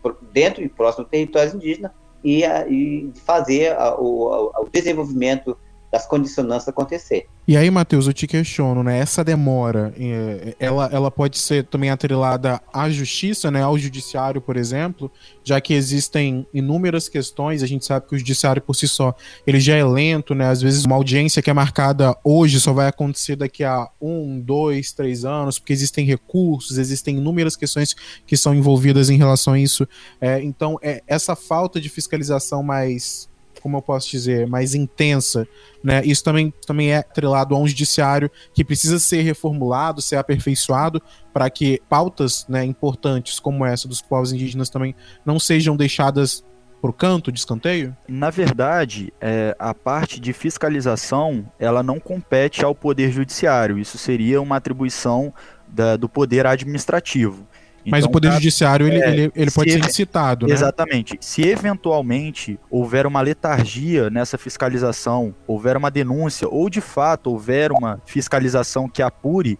do 0.02 0.18
dentro 0.32 0.62
e 0.62 0.68
próximo 0.68 1.04
dos 1.04 1.10
territórios 1.10 1.54
indígenas 1.54 1.90
e, 2.22 2.44
a, 2.44 2.66
e 2.68 3.10
fazer 3.24 3.72
a, 3.72 3.96
o, 3.96 4.52
o, 4.54 4.68
desenvolvimento 4.70 5.56
das 5.92 6.06
condicionantes 6.06 6.66
acontecer. 6.66 7.26
E 7.46 7.54
aí, 7.54 7.70
Matheus, 7.70 8.06
eu 8.06 8.14
te 8.14 8.26
questiono, 8.26 8.82
né? 8.82 8.98
Essa 8.98 9.22
demora, 9.22 9.92
é, 9.98 10.56
ela, 10.58 10.88
ela 10.90 11.10
pode 11.10 11.36
ser 11.38 11.64
também 11.64 11.90
atrelada 11.90 12.60
à 12.72 12.88
justiça, 12.88 13.50
né? 13.50 13.62
Ao 13.62 13.76
judiciário, 13.76 14.40
por 14.40 14.56
exemplo, 14.56 15.12
já 15.44 15.60
que 15.60 15.74
existem 15.74 16.46
inúmeras 16.54 17.10
questões, 17.10 17.62
a 17.62 17.66
gente 17.66 17.84
sabe 17.84 18.06
que 18.06 18.14
o 18.14 18.18
judiciário 18.18 18.62
por 18.62 18.74
si 18.74 18.88
só, 18.88 19.14
ele 19.46 19.60
já 19.60 19.76
é 19.76 19.84
lento, 19.84 20.34
né? 20.34 20.48
Às 20.48 20.62
vezes 20.62 20.84
uma 20.84 20.96
audiência 20.96 21.42
que 21.42 21.50
é 21.50 21.52
marcada 21.52 22.16
hoje 22.24 22.58
só 22.58 22.72
vai 22.72 22.88
acontecer 22.88 23.36
daqui 23.36 23.62
a 23.62 23.86
um, 24.00 24.40
dois, 24.40 24.92
três 24.92 25.26
anos, 25.26 25.58
porque 25.58 25.74
existem 25.74 26.06
recursos, 26.06 26.78
existem 26.78 27.18
inúmeras 27.18 27.54
questões 27.54 27.94
que 28.26 28.36
são 28.36 28.54
envolvidas 28.54 29.10
em 29.10 29.18
relação 29.18 29.52
a 29.52 29.58
isso. 29.58 29.86
É, 30.20 30.40
então, 30.42 30.78
é, 30.80 31.02
essa 31.06 31.36
falta 31.36 31.78
de 31.78 31.90
fiscalização 31.90 32.62
mais 32.62 33.28
como 33.62 33.76
eu 33.76 33.82
posso 33.82 34.10
dizer, 34.10 34.46
mais 34.46 34.74
intensa, 34.74 35.46
né? 35.82 36.02
Isso 36.04 36.22
também, 36.24 36.52
também 36.66 36.90
é 36.90 36.98
atrelado 36.98 37.54
a 37.54 37.58
um 37.58 37.66
judiciário 37.66 38.30
que 38.52 38.64
precisa 38.64 38.98
ser 38.98 39.22
reformulado, 39.22 40.02
ser 40.02 40.16
aperfeiçoado, 40.16 41.00
para 41.32 41.48
que 41.48 41.80
pautas 41.88 42.44
né, 42.48 42.64
importantes 42.64 43.38
como 43.38 43.64
essa 43.64 43.88
dos 43.88 44.02
povos 44.02 44.32
indígenas 44.32 44.68
também 44.68 44.94
não 45.24 45.38
sejam 45.38 45.76
deixadas 45.76 46.44
por 46.82 46.92
canto, 46.92 47.30
de 47.30 47.38
escanteio? 47.38 47.96
Na 48.08 48.28
verdade, 48.28 49.12
é, 49.20 49.54
a 49.56 49.72
parte 49.72 50.18
de 50.18 50.32
fiscalização 50.32 51.48
ela 51.56 51.80
não 51.80 52.00
compete 52.00 52.64
ao 52.64 52.74
poder 52.74 53.12
judiciário. 53.12 53.78
Isso 53.78 53.96
seria 53.96 54.42
uma 54.42 54.56
atribuição 54.56 55.32
da, 55.68 55.96
do 55.96 56.08
poder 56.08 56.44
administrativo. 56.44 57.46
Mas 57.86 58.00
então, 58.00 58.10
o 58.10 58.12
Poder 58.12 58.32
Judiciário 58.32 58.86
ele, 58.86 59.02
é, 59.02 59.10
ele, 59.10 59.32
ele 59.34 59.50
pode 59.50 59.72
ser 59.72 59.80
incitado, 59.80 60.46
né? 60.46 60.54
Exatamente. 60.54 61.18
Se 61.20 61.42
eventualmente 61.42 62.58
houver 62.70 63.06
uma 63.06 63.20
letargia 63.20 64.08
nessa 64.08 64.38
fiscalização, 64.38 65.34
houver 65.46 65.76
uma 65.76 65.90
denúncia, 65.90 66.48
ou 66.48 66.70
de 66.70 66.80
fato 66.80 67.30
houver 67.30 67.72
uma 67.72 68.00
fiscalização 68.06 68.88
que 68.88 69.02
apure 69.02 69.58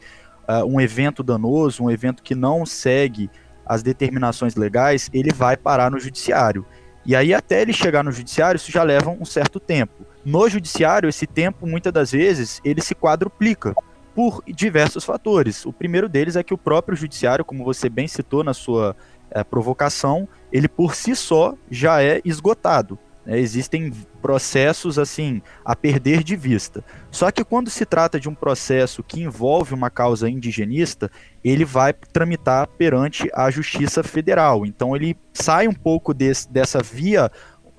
uh, 0.48 0.64
um 0.64 0.80
evento 0.80 1.22
danoso, 1.22 1.82
um 1.82 1.90
evento 1.90 2.22
que 2.22 2.35
não 2.35 2.64
segue 2.64 3.28
as 3.66 3.82
determinações 3.82 4.54
legais, 4.54 5.08
ele 5.12 5.32
vai 5.32 5.56
parar 5.56 5.90
no 5.90 5.98
Judiciário. 5.98 6.64
E 7.04 7.16
aí, 7.16 7.35
até 7.35 7.62
ele 7.62 7.72
chegar 7.72 8.04
no 8.04 8.12
Judiciário, 8.12 8.56
isso 8.56 8.70
já 8.70 8.82
leva 8.82 9.11
um 9.11 9.24
certo 9.24 9.58
tempo. 9.58 10.06
No 10.24 10.48
Judiciário, 10.48 11.08
esse 11.08 11.26
tempo, 11.26 11.66
muitas 11.66 11.92
das 11.92 12.12
vezes, 12.12 12.61
ele 12.64 12.80
se 12.80 12.94
quadruplica 12.94 13.74
por 14.14 14.42
diversos 14.46 15.05
fatores. 15.05 15.64
O 15.64 15.72
primeiro 15.72 16.09
deles 16.09 16.37
é 16.37 16.42
que 16.42 16.55
o 16.55 16.59
próprio 16.59 16.96
judiciário, 16.96 17.44
como 17.44 17.64
você 17.64 17.88
bem 17.88 18.07
citou 18.07 18.44
na 18.44 18.55
sua 18.55 18.96
é, 19.31 19.42
provocação, 19.42 20.29
ele 20.53 20.68
por 20.68 20.94
si 20.94 21.16
só 21.16 21.55
já 21.70 22.03
é 22.03 22.20
esgotado. 22.25 22.98
Né? 23.25 23.38
Existem 23.38 23.92
processos 24.20 24.98
assim 24.98 25.40
a 25.64 25.75
perder 25.75 26.22
de 26.22 26.37
vista. 26.37 26.85
Só 27.11 27.31
que 27.31 27.44
quando 27.44 27.70
se 27.70 27.85
trata 27.85 28.20
de 28.20 28.29
um 28.29 28.35
processo 28.35 29.03
que 29.03 29.22
envolve 29.22 29.75
uma 29.75 29.90
causa 29.90 30.29
indigenista, 30.29 31.11
ele 31.42 31.64
vai 31.64 31.92
tramitar 31.92 32.66
perante 32.66 33.29
a 33.35 33.51
Justiça 33.51 34.03
Federal. 34.03 34.66
Então 34.66 34.94
ele 34.94 35.16
sai 35.33 35.66
um 35.66 35.75
pouco 35.75 36.12
desse, 36.12 36.51
dessa 36.51 36.81
via 36.83 37.31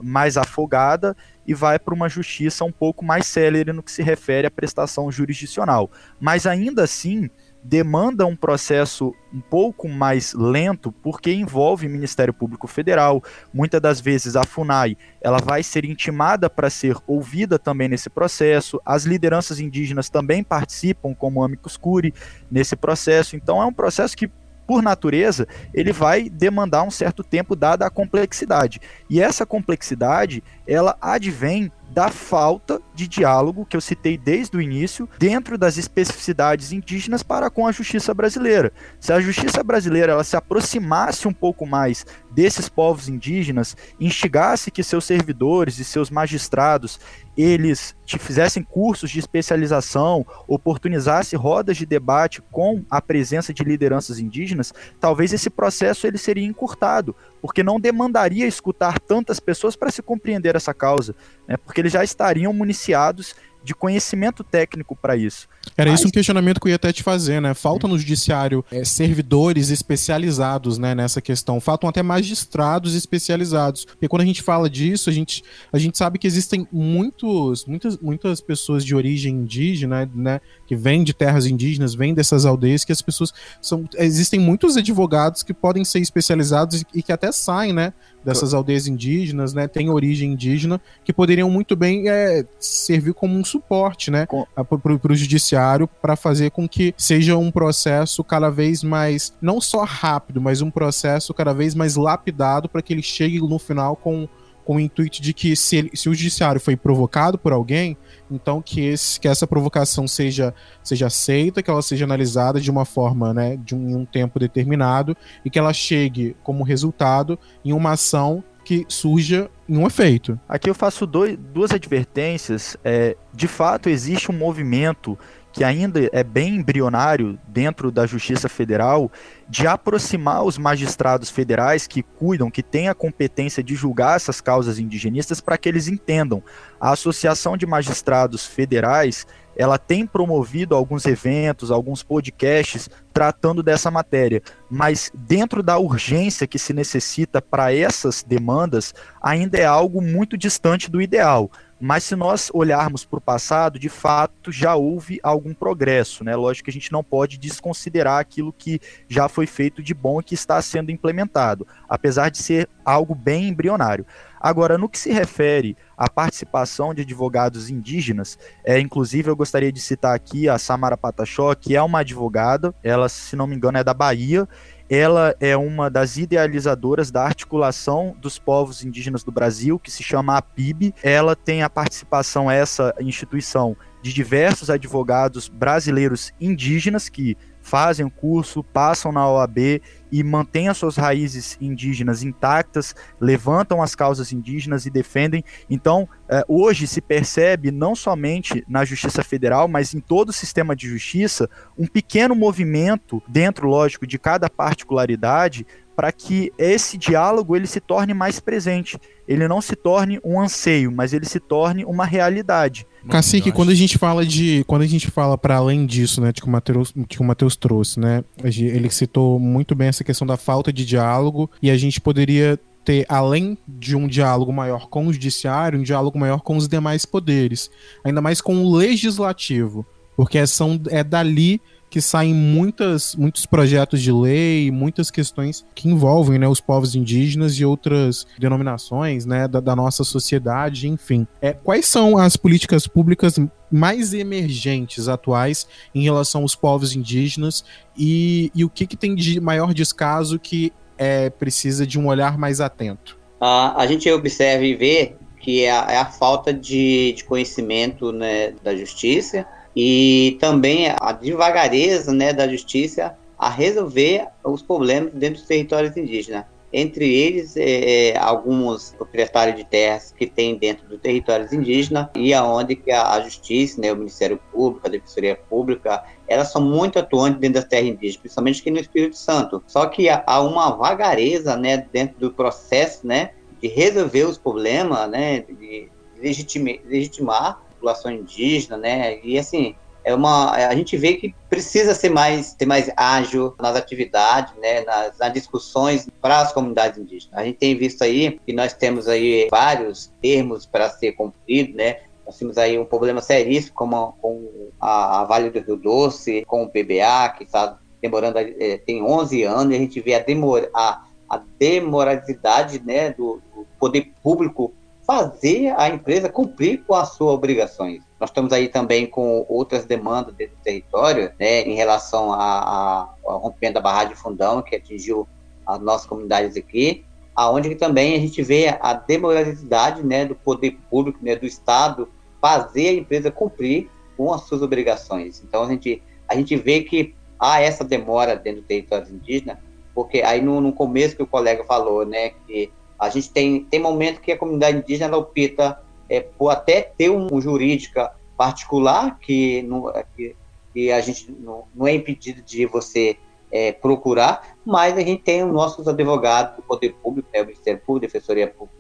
mais 0.02 0.38
afogada 0.38 1.16
e 1.46 1.54
vai 1.54 1.80
para 1.80 1.94
uma 1.94 2.10
justiça 2.10 2.64
um 2.64 2.72
pouco 2.72 3.04
mais 3.04 3.28
célere 3.28 3.74
no 3.74 3.84
que 3.84 3.92
se 3.92 4.02
refere 4.02 4.48
à 4.48 4.52
prestação 4.52 5.12
jurisdicional. 5.12 5.92
Mas 6.20 6.46
ainda 6.46 6.84
assim, 6.84 7.30
demanda 7.64 8.26
um 8.26 8.36
processo 8.36 9.16
um 9.34 9.40
pouco 9.40 9.88
mais 9.88 10.34
lento, 10.34 10.92
porque 10.92 11.34
envolve 11.34 11.88
Ministério 11.88 12.34
Público 12.34 12.68
Federal. 12.68 13.24
Muitas 13.54 13.80
das 13.80 14.02
vezes 14.02 14.36
a 14.36 14.44
FUNAI 14.44 14.98
ela 15.22 15.38
vai 15.38 15.64
ser 15.64 15.86
intimada 15.86 16.50
para 16.50 16.70
ser 16.70 16.98
ouvida 17.08 17.58
também 17.58 17.88
nesse 17.88 18.10
processo. 18.10 18.82
As 18.86 19.06
lideranças 19.06 19.60
indígenas 19.60 20.10
também 20.10 20.44
participam 20.44 21.16
como 21.16 21.44
amicus 21.44 21.78
curi 21.78 22.14
nesse 22.52 22.76
processo. 22.76 23.36
Então 23.36 23.62
é 23.62 23.66
um 23.66 23.74
processo 23.74 24.16
que 24.16 24.30
por 24.66 24.82
natureza, 24.82 25.48
ele 25.74 25.92
vai 25.92 26.30
demandar 26.30 26.84
um 26.84 26.92
certo 26.92 27.24
tempo 27.24 27.56
dada 27.56 27.86
a 27.86 27.90
complexidade. 27.90 28.82
E 29.10 29.22
essa 29.22 29.46
complexidade, 29.46 30.44
ela 30.68 30.98
advém 31.02 31.72
da 31.94 32.10
falta 32.10 32.82
de 32.96 33.08
diálogo 33.08 33.66
que 33.66 33.78
eu 33.78 33.82
citei 33.82 34.18
desde 34.18 34.58
o 34.58 34.62
início 34.62 35.08
dentro 35.20 35.58
das 35.58 35.78
especificidades 35.78 36.72
indígenas 36.72 37.22
para 37.22 37.52
com 37.52 37.68
a 37.68 37.72
justiça 37.72 38.14
brasileira. 38.14 38.74
Se 39.00 39.14
a 39.14 39.22
justiça 39.22 39.64
brasileira 39.64 40.14
ela 40.14 40.24
se 40.24 40.36
aproximasse 40.36 41.28
um 41.28 41.34
pouco 41.34 41.68
mais 41.68 42.04
desses 42.32 42.68
povos 42.68 43.08
indígenas, 43.08 43.78
instigasse 44.00 44.72
que 44.72 44.84
seus 44.84 45.06
servidores 45.06 45.78
e 45.78 45.86
seus 45.86 46.10
magistrados 46.10 47.00
eles 47.38 47.96
te 48.06 48.18
fizessem 48.18 48.64
cursos 48.64 49.10
de 49.10 49.20
especialização, 49.20 50.26
oportunizasse 50.48 51.36
rodas 51.36 51.78
de 51.78 51.86
debate 51.86 52.42
com 52.52 52.84
a 52.90 53.02
presença 53.02 53.54
de 53.54 53.64
lideranças 53.64 54.20
indígenas, 54.20 54.74
talvez 55.00 55.32
esse 55.32 55.50
processo 55.50 56.06
ele 56.06 56.18
seria 56.18 56.46
encurtado, 56.46 57.16
porque 57.44 57.62
não 57.62 57.78
demandaria 57.78 58.48
escutar 58.48 58.98
tantas 59.02 59.38
pessoas 59.38 59.76
para 59.76 59.92
se 59.92 60.02
compreender 60.02 60.56
essa 60.56 60.74
causa, 60.74 61.14
né? 61.46 61.58
porque 61.58 61.82
eles 61.82 61.92
já 61.92 62.02
estariam 62.02 62.54
municiados 62.54 63.36
de 63.64 63.74
conhecimento 63.74 64.44
técnico 64.44 64.96
para 64.96 65.16
isso. 65.16 65.48
Era 65.78 65.90
Mas... 65.90 66.00
isso 66.00 66.10
um 66.10 66.12
questionamento 66.12 66.60
que 66.60 66.68
eu 66.68 66.70
ia 66.70 66.76
até 66.76 66.92
te 66.92 67.02
fazer, 67.02 67.42
né? 67.42 67.54
Falta 67.54 67.88
no 67.88 67.98
judiciário 67.98 68.64
é, 68.70 68.84
servidores 68.84 69.70
especializados 69.70 70.78
né, 70.78 70.94
nessa 70.94 71.22
questão. 71.22 71.60
Faltam 71.60 71.90
até 71.90 72.04
magistrados 72.04 72.94
especializados. 72.94 73.86
Porque 73.86 74.08
quando 74.08 74.22
a 74.22 74.26
gente 74.26 74.42
fala 74.42 74.70
disso, 74.70 75.10
a 75.10 75.14
gente, 75.14 75.44
a 75.72 75.78
gente 75.78 75.98
sabe 75.98 76.20
que 76.20 76.28
existem 76.28 76.68
muitos, 76.72 77.66
muitas, 77.66 77.98
muitas 77.98 78.42
pessoas 78.42 78.84
de 78.84 78.94
origem 78.94 79.36
indígena, 79.36 80.10
né? 80.14 80.42
Que 80.68 80.76
vêm 80.76 81.04
de 81.04 81.14
terras 81.14 81.46
indígenas, 81.46 81.96
vêm 81.96 82.14
dessas 82.14 82.46
aldeias, 82.46 82.84
que 82.84 82.92
as 82.92 83.02
pessoas 83.02 83.34
são. 83.62 83.88
Existem 83.98 84.40
muitos 84.40 84.76
advogados 84.76 85.44
que 85.44 85.54
podem 85.54 85.86
ser 85.86 86.00
especializados 86.00 86.84
e 86.94 87.02
que 87.02 87.12
até 87.12 87.32
saem, 87.32 87.74
né? 87.74 87.94
Dessas 88.24 88.54
aldeias 88.54 88.88
indígenas, 88.88 89.54
né? 89.54 89.68
Têm 89.68 89.90
origem 89.90 90.32
indígena, 90.32 90.80
que 91.04 91.12
poderiam 91.12 91.50
muito 91.50 91.76
bem 91.76 92.10
é, 92.10 92.46
servir 92.60 93.14
como 93.14 93.38
um 93.38 93.44
suporte, 93.54 94.12
né? 94.12 94.26
Para 94.26 95.12
o 95.12 95.16
judiciário 95.16 95.88
para 95.88 96.16
fazer 96.16 96.52
com 96.52 96.68
que 96.68 96.94
seja 96.98 97.38
um 97.38 97.52
processo 97.52 98.24
cada 98.24 98.50
vez 98.50 98.84
mais, 98.84 99.34
não 99.42 99.62
só 99.62 99.84
rápido, 99.84 100.42
mas 100.42 100.62
um 100.62 100.72
processo 100.72 101.34
cada 101.34 101.54
vez 101.54 101.76
mais 101.76 101.96
lapidado 101.96 102.68
para 102.68 102.82
que 102.82 102.94
ele 102.94 103.04
chegue 103.04 103.40
no 103.40 103.60
final 103.60 103.96
com 103.96 104.28
com 104.64 104.78
o 104.78 104.80
intuito 104.80 105.22
de 105.22 105.34
que 105.34 105.56
se, 105.56 105.76
ele, 105.76 105.92
se, 105.94 106.10
o 106.10 106.14
judiciário 106.14 106.60
foi 106.60 106.76
provocado 106.76 107.38
por 107.38 107.52
alguém, 107.52 107.98
então 108.32 108.62
que, 108.62 108.82
esse, 108.82 109.20
que 109.20 109.28
essa 109.28 109.46
provocação 109.46 110.08
seja, 110.08 110.54
seja 110.82 111.08
aceita, 111.08 111.62
que 111.62 111.70
ela 111.70 111.82
seja 111.82 112.06
analisada 112.06 112.60
de 112.60 112.72
uma 112.72 112.86
forma, 112.86 113.34
né, 113.34 113.58
de 113.58 113.76
um, 113.76 113.98
um 113.98 114.06
tempo 114.06 114.40
determinado 114.40 115.16
e 115.44 115.50
que 115.50 115.60
ela 115.60 115.74
chegue 115.74 116.36
como 116.44 116.64
resultado 116.64 117.38
em 117.64 117.74
uma 117.74 117.92
ação 117.92 118.44
que 118.64 118.86
surja 118.88 119.50
um 119.68 119.86
efeito. 119.86 120.40
Aqui 120.48 120.70
eu 120.70 120.76
faço 120.76 121.06
dois, 121.06 121.38
duas 121.38 121.72
advertências. 121.72 122.78
É, 122.84 123.16
de 123.34 123.48
fato, 123.48 123.90
existe 123.90 124.32
um 124.32 124.36
movimento 124.36 125.18
que 125.54 125.64
ainda 125.64 126.10
é 126.12 126.24
bem 126.24 126.56
embrionário 126.56 127.40
dentro 127.48 127.92
da 127.92 128.08
Justiça 128.08 128.50
Federal, 128.50 129.12
de 129.48 129.68
aproximar 129.68 130.44
os 130.44 130.58
magistrados 130.58 131.30
federais 131.30 131.86
que 131.86 132.02
cuidam, 132.02 132.50
que 132.50 132.64
têm 132.64 132.90
a 132.90 132.96
competência 132.96 133.64
de 133.64 133.76
julgar 133.76 134.16
essas 134.16 134.42
causas 134.42 134.80
indigenistas, 134.80 135.40
para 135.40 135.58
que 135.58 135.70
eles 135.70 135.88
entendam. 135.88 136.44
A 136.82 136.92
Associação 136.92 137.56
de 137.56 137.68
Magistrados 137.68 138.46
Federais 138.48 139.28
ela 139.56 139.78
tem 139.78 140.06
promovido 140.06 140.76
alguns 140.76 141.06
eventos, 141.06 141.70
alguns 141.70 142.02
podcasts 142.02 142.90
tratando 143.14 143.62
dessa 143.62 143.92
matéria, 143.92 144.42
mas 144.70 145.12
dentro 145.14 145.62
da 145.62 145.78
urgência 145.78 146.48
que 146.48 146.58
se 146.58 146.74
necessita 146.74 147.40
para 147.42 147.74
essas 147.74 148.24
demandas, 148.24 148.94
ainda 149.22 149.58
é 149.58 149.66
algo 149.66 150.02
muito 150.02 150.36
distante 150.36 150.90
do 150.90 151.00
ideal. 151.00 151.52
Mas 151.86 152.06
se 152.06 152.16
nós 152.16 152.50
olharmos 152.54 153.04
para 153.04 153.18
o 153.18 153.22
passado, 153.22 153.78
de 153.78 153.90
fato 153.90 154.54
já 154.54 154.74
houve 154.74 155.20
algum 155.22 155.54
progresso, 155.54 156.24
né? 156.24 156.34
Lógico 156.34 156.64
que 156.64 156.70
a 156.70 156.74
gente 156.74 156.94
não 156.94 157.04
pode 157.04 157.38
desconsiderar 157.38 158.22
aquilo 158.22 158.54
que 158.54 158.80
já 159.10 159.28
foi 159.28 159.46
feito 159.46 159.84
de 159.84 159.94
bom 159.94 160.22
e 160.22 160.24
que 160.24 160.34
está 160.34 160.62
sendo 160.62 160.92
implementado, 160.92 161.68
apesar 161.90 162.30
de 162.30 162.38
ser 162.38 162.70
algo 162.86 163.14
bem 163.14 163.50
embrionário. 163.50 164.06
Agora, 164.40 164.78
no 164.78 164.88
que 164.88 164.98
se 164.98 165.12
refere 165.12 165.76
à 165.98 166.10
participação 166.10 166.94
de 166.94 167.02
advogados 167.02 167.70
indígenas, 167.70 168.40
é, 168.64 168.80
inclusive 168.80 169.30
eu 169.30 169.36
gostaria 169.36 169.72
de 169.72 169.82
citar 169.82 170.16
aqui 170.16 170.48
a 170.48 170.58
Samara 170.58 170.96
Pataxó, 170.96 171.54
que 171.54 171.76
é 171.76 171.82
uma 171.82 172.00
advogada, 172.00 172.74
ela, 172.82 173.10
se 173.10 173.36
não 173.36 173.48
me 173.48 173.56
engano, 173.56 173.78
é 173.78 173.84
da 173.84 173.94
Bahia, 173.94 174.48
ela 174.90 175.36
é 175.40 175.56
uma 175.56 175.90
das 175.90 176.18
idealizadoras 176.18 177.10
da 177.10 177.24
articulação 177.24 178.16
dos 178.20 178.38
povos 178.38 178.84
indígenas 178.84 179.24
do 179.24 179.32
Brasil, 179.32 179.80
que 179.80 179.90
se 179.90 180.04
chama 180.04 180.38
APIB. 180.38 180.94
Ela 181.02 181.36
tem 181.36 181.64
a 181.64 181.70
participação, 181.70 182.50
essa 182.50 182.94
instituição, 183.00 183.76
de 184.02 184.12
diversos 184.12 184.70
advogados 184.70 185.48
brasileiros 185.48 186.34
indígenas 186.40 187.08
que 187.08 187.38
fazem 187.64 188.06
o 188.06 188.12
curso, 188.12 188.62
passam 188.62 189.12
na 189.12 189.28
OAB 189.28 189.82
e 190.12 190.24
mantêm 190.24 190.68
as 190.68 190.78
suas 190.78 190.96
raízes 190.96 191.58
indígenas 191.60 192.22
intactas, 192.22 192.94
levantam 193.20 193.82
as 193.82 193.96
causas 193.96 194.32
indígenas 194.32 194.86
e 194.86 194.92
defendem. 194.92 195.44
Então, 195.68 196.08
eh, 196.30 196.44
hoje 196.48 196.86
se 196.86 197.02
percebe, 197.02 197.72
não 197.72 197.96
somente 197.96 198.64
na 198.68 198.86
Justiça 198.86 199.24
Federal, 199.24 199.68
mas 199.68 199.94
em 199.94 200.00
todo 200.00 200.30
o 200.30 200.34
sistema 200.34 200.76
de 200.76 200.88
justiça, 200.88 201.50
um 201.76 201.88
pequeno 201.88 202.36
movimento 202.36 203.24
dentro, 203.28 203.68
lógico, 203.68 204.06
de 204.06 204.20
cada 204.20 204.50
particularidade 204.50 205.66
para 205.96 206.12
que 206.12 206.52
esse 206.58 206.98
diálogo 206.98 207.56
ele 207.56 207.68
se 207.68 207.80
torne 207.80 208.14
mais 208.14 208.40
presente. 208.40 208.98
Ele 209.28 209.48
não 209.48 209.62
se 209.62 209.76
torne 209.76 210.20
um 210.24 210.40
anseio, 210.40 210.92
mas 210.92 211.14
ele 211.14 211.26
se 211.26 211.40
torne 211.40 211.86
uma 211.86 212.06
realidade. 212.06 212.86
Cacique, 213.10 213.52
quando 213.52 213.70
a 213.70 213.76
gente 213.76 213.98
fala 213.98 214.26
de. 214.26 214.64
Quando 214.66 214.82
a 214.82 214.88
gente 214.88 215.10
fala 215.12 215.38
para 215.38 215.58
além 215.58 215.86
disso, 215.86 216.22
né, 216.22 216.32
que 216.32 216.46
o 216.46 216.50
Matheus, 216.50 216.94
que 217.08 217.22
o 217.22 217.24
Matheus 217.24 217.56
trouxe, 217.56 218.00
né? 218.00 218.24
Ele 218.44 218.90
citou 218.90 219.40
muito 219.40 219.76
bem 219.76 219.90
essa 219.90 220.04
questão 220.04 220.26
da 220.26 220.38
falta 220.38 220.72
de 220.72 220.86
diálogo 220.86 221.50
e 221.62 221.70
a 221.70 221.78
gente 221.78 222.00
poderia 222.00 222.58
ter, 222.84 223.06
além 223.08 223.58
de 223.68 223.96
um 223.96 224.08
diálogo 224.08 224.52
maior 224.52 224.88
com 224.88 225.08
o 225.08 225.14
judiciário, 225.14 225.80
um 225.80 225.84
diálogo 225.84 226.18
maior 226.20 226.42
com 226.42 226.58
os 226.58 226.68
demais 226.68 227.06
poderes, 227.06 227.70
ainda 228.04 228.22
mais 228.22 228.42
com 228.42 228.64
o 228.64 228.76
legislativo, 228.76 229.86
porque 230.16 230.46
são, 230.46 230.80
é 230.90 231.04
dali 231.04 231.62
que 231.94 232.02
saem 232.02 232.34
muitas, 232.34 233.16
muitos 233.16 233.46
projetos 233.46 234.02
de 234.02 234.12
lei, 234.12 234.72
muitas 234.72 235.12
questões 235.12 235.64
que 235.76 235.88
envolvem 235.88 236.40
né, 236.40 236.48
os 236.48 236.60
povos 236.60 236.96
indígenas 236.96 237.54
e 237.60 237.64
outras 237.64 238.26
denominações 238.40 239.28
né, 239.28 239.48
da, 239.48 239.60
da 239.60 239.76
nossa 239.76 240.04
sociedade, 240.04 240.88
enfim. 240.88 241.28
É, 241.40 241.54
quais 241.54 241.86
são 241.86 242.18
as 242.18 242.36
políticas 242.36 242.88
públicas 242.88 243.36
mais 243.72 244.12
emergentes 244.12 245.08
atuais 245.08 245.68
em 245.94 246.02
relação 246.02 246.42
aos 246.42 246.56
povos 246.56 246.96
indígenas 246.96 247.64
e, 247.96 248.52
e 248.56 248.66
o 248.66 248.72
que, 248.72 248.88
que 248.88 248.98
tem 248.98 249.14
de 249.14 249.40
maior 249.40 249.72
descaso 249.72 250.40
que 250.40 250.74
é, 250.98 251.30
precisa 251.30 251.86
de 251.86 252.00
um 252.00 252.08
olhar 252.08 252.40
mais 252.40 252.60
atento? 252.60 253.20
Uh, 253.40 253.78
a 253.78 253.86
gente 253.86 254.10
observa 254.10 254.66
e 254.66 254.74
vê 254.74 255.14
que 255.40 255.64
é 255.64 255.72
a, 255.72 255.92
é 255.92 255.98
a 255.98 256.06
falta 256.06 256.52
de, 256.52 257.14
de 257.14 257.24
conhecimento 257.24 258.12
né, 258.12 258.56
da 258.64 258.76
justiça, 258.76 259.46
e 259.76 260.38
também 260.40 260.88
a 261.00 261.12
devagareza 261.12 262.14
né, 262.14 262.32
da 262.32 262.48
justiça 262.48 263.18
a 263.38 263.50
resolver 263.50 264.28
os 264.44 264.62
problemas 264.62 265.12
dentro 265.14 265.40
dos 265.40 265.48
territórios 265.48 265.98
indígenas. 265.98 266.46
Entre 266.76 267.14
eles, 267.14 267.56
é, 267.56 268.10
é 268.10 268.18
alguns 268.18 268.96
proprietários 268.98 269.56
de 269.56 269.64
terras 269.64 270.12
que 270.18 270.26
tem 270.26 270.58
dentro 270.58 270.88
dos 270.88 271.00
territórios 271.00 271.54
indígenas 271.54 272.08
e 272.16 272.34
aonde 272.34 272.76
que 272.76 272.90
a, 272.90 273.12
a 273.12 273.22
justiça, 273.22 273.80
né, 273.80 273.92
o 273.92 273.96
Ministério 273.96 274.40
Público, 274.52 274.88
a 274.88 274.90
Defensoria 274.90 275.36
Pública, 275.36 276.04
elas 276.28 276.52
são 276.52 276.64
muito 276.64 276.98
atuantes 276.98 277.40
dentro 277.40 277.62
das 277.62 277.70
terras 277.70 277.90
indígenas, 277.90 278.18
principalmente 278.18 278.62
aqui 278.62 278.72
no 278.72 278.80
Espírito 278.80 279.16
Santo. 279.16 279.64
Só 279.68 279.86
que 279.86 280.10
há 280.10 280.42
uma 280.42 280.72
vagareza, 280.72 281.56
né, 281.56 281.86
dentro 281.92 282.18
do 282.18 282.32
processo, 282.32 283.06
né, 283.06 283.32
de 283.62 283.68
resolver 283.68 284.24
os 284.24 284.40
problemas, 284.40 285.08
né, 285.12 285.42
de 285.42 285.90
legitimar, 286.20 286.80
legitimar 286.86 287.63
população 287.84 288.12
indígena, 288.12 288.78
né? 288.78 289.20
E 289.24 289.38
assim, 289.38 289.76
é 290.06 290.16
uma 290.16 290.52
a 290.52 290.74
gente 290.74 290.96
vê 290.96 291.16
que 291.16 291.36
precisa 291.50 291.94
ser 291.94 292.10
mais 292.10 292.54
ter 292.54 292.66
mais 292.66 292.90
ágil 292.96 293.54
nas 293.60 293.76
atividades, 293.76 294.54
né, 294.56 294.82
nas, 294.82 295.18
nas 295.18 295.34
discussões 295.34 296.08
para 296.22 296.40
as 296.40 296.54
comunidades 296.54 296.98
indígenas. 296.98 297.38
A 297.38 297.44
gente 297.44 297.58
tem 297.58 297.78
visto 297.78 298.02
aí 298.04 298.40
que 298.46 298.54
nós 298.54 298.74
temos 298.74 299.08
aí 299.08 299.48
vários 299.52 300.12
termos 300.22 300.66
para 300.66 300.90
ser 300.90 301.12
cumprido, 301.12 301.76
né? 301.76 301.98
Nós 302.26 302.38
temos 302.38 302.58
aí 302.58 302.80
um 302.80 302.86
problema 302.86 303.22
seríssimo 303.22 303.76
como 303.76 304.14
com 304.22 304.70
a, 304.80 305.22
a 305.22 305.24
Vale 305.26 305.50
do 305.50 305.60
Rio 305.60 305.76
Doce, 305.76 306.46
com 306.48 306.64
o 306.64 306.70
PBA, 306.70 307.36
que 307.38 307.44
está 307.44 307.78
demorando, 308.02 308.38
é, 308.40 308.78
tem 308.78 309.04
11 309.04 309.44
anos, 309.44 309.74
e 309.74 309.76
a 309.76 309.80
gente 309.80 310.00
vê 310.00 310.16
a, 310.16 310.20
demora, 310.20 310.70
a, 310.74 311.04
a 311.30 311.42
demoralidade 311.60 312.82
né, 312.86 313.12
do, 313.12 313.42
do 313.54 313.68
poder 313.78 314.14
público 314.22 314.74
fazer 315.06 315.74
a 315.78 315.90
empresa 315.90 316.30
cumprir 316.30 316.84
com 316.86 316.96
as 316.96 317.10
suas 317.10 317.36
obrigações. 317.36 318.02
Nós 318.20 318.30
estamos 318.30 318.54
aí 318.54 318.70
também 318.70 319.06
com 319.06 319.46
outras 319.50 319.86
demandas 319.86 320.34
dentro 320.34 320.56
do 320.56 320.64
território, 320.64 321.32
né, 321.40 321.62
em 321.62 321.76
relação 321.76 322.32
ao 322.34 323.18
rompimento 323.40 323.76
da 323.76 323.82
barragem 323.82 324.14
de 324.14 324.20
fundão, 324.20 324.62
que 324.62 324.76
atingiu 324.76 325.28
as 325.66 325.80
nossas 325.80 326.08
comunidades 326.08 326.56
aqui, 326.56 327.04
aonde 327.36 327.76
também 327.76 328.16
a 328.16 328.20
gente 328.20 328.42
vê 328.42 328.78
a 328.80 328.94
demoralidade 328.94 330.04
né, 330.04 330.26
do 330.26 330.36
poder 330.36 330.78
público, 330.90 331.20
né, 331.22 331.36
do 331.36 331.46
Estado, 331.46 332.08
fazer 332.42 332.90
a 332.90 332.94
empresa 332.94 333.32
cumprir 333.32 333.90
com 334.16 334.32
as 334.32 334.42
suas 334.44 334.62
obrigações. 334.62 335.44
Então 335.46 335.64
a 335.64 335.70
gente, 335.70 336.02
a 336.28 336.36
gente 336.36 336.56
vê 336.56 336.82
que 336.82 337.14
há 337.40 337.62
essa 337.62 337.84
demora 337.84 338.36
dentro 338.36 338.62
do 338.62 338.68
território 338.68 339.14
indígena, 339.14 339.60
porque 339.94 340.22
aí 340.22 340.42
no, 340.42 340.62
no 340.62 340.72
começo 340.72 341.16
que 341.16 341.24
o 341.24 341.28
colega 341.28 341.64
falou, 341.66 342.06
né, 342.06 342.32
que 342.48 342.72
a 343.04 343.10
gente 343.10 343.30
tem, 343.30 343.66
tem 343.66 343.80
momento 343.80 344.22
que 344.22 344.32
a 344.32 344.38
comunidade 344.38 344.78
indígena 344.78 345.18
opta 345.18 345.82
é, 346.10 346.22
por 346.22 346.50
até 346.50 346.82
ter 346.82 347.10
um, 347.10 347.28
um 347.32 347.42
jurídica 347.42 348.14
particular 348.38 349.20
que, 349.20 349.62
não, 349.64 349.90
é, 349.90 350.06
que, 350.16 350.36
que 350.74 350.92
a 350.92 351.02
gente 351.02 351.32
não, 351.32 351.66
não, 351.76 351.88
é 351.88 351.94
impedido 351.94 352.42
de 352.42 352.66
você 352.66 353.18
é, 353.52 353.72
procurar, 353.72 354.56
mas 354.66 354.98
a 354.98 355.02
gente 355.02 355.22
tem 355.22 355.44
os 355.44 355.52
nossos 355.52 355.88
advogados 355.88 356.56
do 356.56 356.62
Poder 356.64 356.94
Público, 357.02 357.28
né, 357.34 357.42
o 357.42 357.46
Ministério 357.46 357.82
Público, 357.86 358.08
Defensoria 358.08 358.48
Pública 358.48 358.74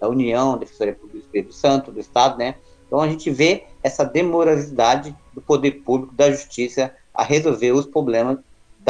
da 0.00 0.08
União, 0.08 0.58
Defensoria 0.58 0.94
Pública 0.94 1.18
do 1.18 1.24
Espírito 1.24 1.54
Santo, 1.54 1.92
do 1.92 2.00
Estado, 2.00 2.38
né? 2.38 2.56
Então 2.86 3.00
a 3.00 3.08
gente 3.08 3.30
vê 3.30 3.64
essa 3.82 4.04
demoralidade 4.04 5.14
do 5.32 5.40
poder 5.40 5.82
público, 5.82 6.14
da 6.14 6.30
justiça, 6.30 6.92
a 7.14 7.22
resolver 7.22 7.72
os 7.72 7.86
problemas 7.86 8.38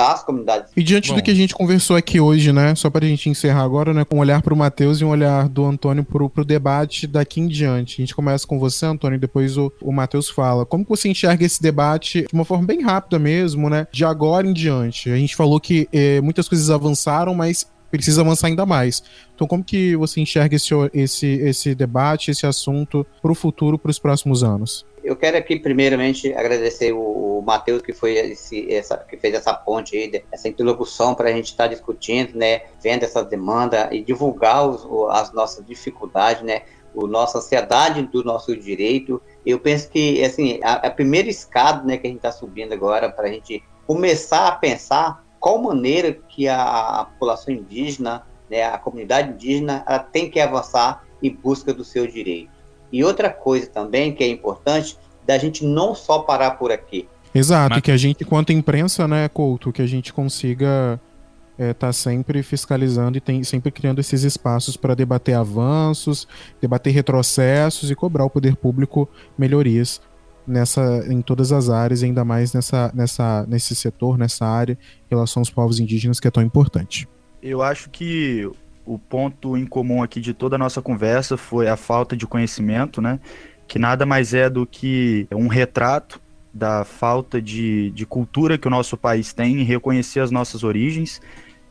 das 0.01 0.23
comunidades. 0.23 0.73
E 0.75 0.83
diante 0.83 1.11
Bom. 1.11 1.17
do 1.17 1.23
que 1.23 1.31
a 1.31 1.35
gente 1.35 1.55
conversou 1.55 1.95
aqui 1.95 2.19
hoje, 2.19 2.53
né, 2.53 2.75
só 2.75 2.89
para 2.89 3.05
a 3.05 3.09
gente 3.09 3.29
encerrar 3.29 3.63
agora, 3.63 3.93
né, 3.93 4.03
com 4.03 4.17
um 4.17 4.21
olhar 4.21 4.41
para 4.41 4.55
o 4.55 4.57
Matheus 4.57 5.01
e 5.01 5.05
um 5.05 5.11
olhar 5.11 5.47
do 5.47 5.67
Antônio 5.67 6.03
para 6.03 6.25
o 6.25 6.45
debate 6.45 7.07
daqui 7.07 7.41
em 7.41 7.47
diante. 7.47 8.01
A 8.01 8.03
gente 8.03 8.15
começa 8.15 8.47
com 8.47 8.59
você, 8.59 8.87
Antônio, 8.87 9.17
e 9.17 9.21
depois 9.21 9.59
o, 9.59 9.71
o 9.83 9.93
Matheus 9.93 10.31
fala. 10.31 10.65
Como 10.65 10.87
você 10.89 11.09
enxerga 11.09 11.45
esse 11.45 11.61
debate 11.61 12.23
de 12.23 12.33
uma 12.33 12.47
forma 12.47 12.67
bem 12.67 12.83
rápida 12.83 13.19
mesmo, 13.19 13.69
né, 13.69 13.87
de 13.93 14.05
agora 14.05 14.47
em 14.47 14.55
diante? 14.55 15.11
A 15.11 15.17
gente 15.17 15.37
falou 15.37 15.61
que 15.61 15.87
eh, 15.93 16.21
muitas 16.23 16.49
coisas 16.49 16.71
avançaram, 16.71 17.35
mas 17.35 17.67
precisa 17.91 18.23
avançar 18.23 18.47
ainda 18.47 18.65
mais. 18.65 19.03
Então, 19.35 19.47
como 19.47 19.65
que 19.65 19.97
você 19.97 20.21
enxerga 20.21 20.57
esse, 20.57 20.75
esse, 20.95 21.27
esse 21.27 21.75
debate, 21.75 22.31
esse 22.31 22.47
assunto 22.47 23.07
para 23.21 23.33
o 23.33 23.35
futuro, 23.35 23.79
para 23.79 23.91
os 23.91 23.99
próximos 23.99 24.43
anos? 24.45 24.87
Eu 25.03 25.17
quero 25.17 25.37
aqui, 25.37 25.59
primeiramente, 25.59 26.33
agradecer 26.35 26.93
o, 26.93 27.39
o 27.39 27.43
Matheus, 27.43 27.81
que, 27.81 27.93
foi 27.93 28.13
esse, 28.13 28.73
essa, 28.73 28.99
que 28.99 29.17
fez 29.17 29.35
essa 29.35 29.55
ponte 29.55 29.97
aí, 29.97 30.23
essa 30.31 30.49
interlocução 30.49 31.15
para 31.15 31.31
a 31.31 31.33
gente 31.33 31.47
estar 31.47 31.65
tá 31.65 31.75
discutindo, 31.75 32.37
né, 32.37 32.63
vendo 32.83 33.05
essa 33.05 33.25
demanda 33.25 33.89
e 33.93 34.03
divulgar 34.03 34.69
os, 34.69 34.87
as 35.11 35.33
nossas 35.33 35.65
dificuldades, 35.65 36.43
né, 36.43 36.63
a 36.95 37.07
nossa 37.07 37.39
ansiedade 37.39 38.03
do 38.03 38.23
nosso 38.23 38.55
direito. 38.55 39.23
Eu 39.45 39.59
penso 39.59 39.89
que, 39.89 40.23
assim, 40.23 40.61
a, 40.63 40.75
a 40.75 40.91
primeira 40.91 41.31
escada, 41.31 41.83
né, 41.83 41.97
que 41.97 42.07
a 42.07 42.11
gente 42.11 42.19
está 42.19 42.33
subindo 42.33 42.73
agora 42.73 43.11
para 43.11 43.27
a 43.27 43.33
gente 43.33 43.63
começar 43.87 44.49
a 44.49 44.53
pensar 44.53 45.25
qual 45.39 45.63
maneira 45.63 46.13
que 46.13 46.47
a, 46.47 47.01
a 47.01 47.05
população 47.07 47.55
indígena, 47.55 48.27
né, 48.51 48.65
a 48.65 48.77
comunidade 48.77 49.33
indígena, 49.33 49.83
ela 49.87 49.99
tem 49.99 50.31
que 50.31 50.39
avançar 50.39 51.05
em 51.23 51.35
busca 51.35 51.73
do 51.73 51.85
seu 51.85 52.07
direito. 52.07 52.60
E 52.93 53.05
outra 53.05 53.31
coisa 53.31 53.67
também 53.67 54.13
que 54.13 54.25
é 54.25 54.29
importante, 54.29 54.97
da 55.27 55.39
gente 55.39 55.65
não 55.65 55.95
só 55.95 56.21
parar 56.21 56.53
por 56.53 56.73
aqui. 56.73 57.09
Exato, 57.35 57.75
Mas... 57.75 57.83
que 57.83 57.91
a 57.91 57.97
gente, 57.97 58.25
enquanto 58.25 58.53
imprensa, 58.53 59.07
né, 59.07 59.29
Couto, 59.29 59.73
que 59.73 59.83
a 59.83 59.87
gente 59.87 60.13
consiga 60.13 61.01
estar 61.53 61.65
é, 61.65 61.75
tá 61.75 61.93
sempre 61.93 62.43
fiscalizando 62.43 63.19
e 63.19 63.21
tem, 63.21 63.45
sempre 63.45 63.71
criando 63.71 64.01
esses 64.01 64.23
espaços 64.23 64.77
para 64.77 64.95
debater 64.95 65.37
avanços, 65.37 66.27
debater 66.61 66.93
retrocessos 66.93 67.91
e 67.91 67.95
cobrar 67.95 68.25
o 68.25 68.31
poder 68.31 68.57
público 68.57 69.09
melhorias 69.39 70.01
nessa 70.47 71.05
em 71.07 71.21
todas 71.21 71.53
as 71.53 71.69
áreas, 71.69 72.03
ainda 72.03 72.25
mais 72.25 72.53
nessa, 72.53 72.91
nessa, 72.95 73.47
nesse 73.47 73.75
setor, 73.75 74.19
nessa 74.19 74.47
área, 74.47 74.73
em 74.73 75.11
relação 75.11 75.43
aos 75.43 75.51
povos 75.51 75.79
indígenas, 75.79 76.19
que 76.19 76.27
é 76.27 76.31
tão 76.31 76.43
importante. 76.43 77.07
Eu 77.43 77.63
acho 77.63 77.89
que 77.91 78.51
o 78.93 78.99
ponto 78.99 79.57
em 79.57 79.65
comum 79.65 80.03
aqui 80.03 80.21
de 80.21 80.35
toda 80.35 80.57
a 80.57 80.59
nossa 80.59 80.83
conversa 80.83 81.37
foi 81.37 81.69
a 81.69 81.77
falta 81.77 82.17
de 82.17 82.27
conhecimento, 82.27 83.01
né? 83.01 83.21
Que 83.69 83.79
nada 83.79 84.05
mais 84.05 84.35
é 84.35 84.51
do 84.51 84.67
que 84.67 85.29
um 85.31 85.47
retrato 85.47 86.21
da 86.53 86.85
falta 86.85 87.41
de, 87.41 87.93
de 87.93 88.05
cultura 88.05 88.59
que 88.59 88.67
o 88.67 88.71
nosso 88.71 88.97
país 88.97 89.33
tem 89.33 89.61
em 89.61 89.63
reconhecer 89.63 90.19
as 90.19 90.33
nossas 90.33 90.65
origens. 90.65 91.23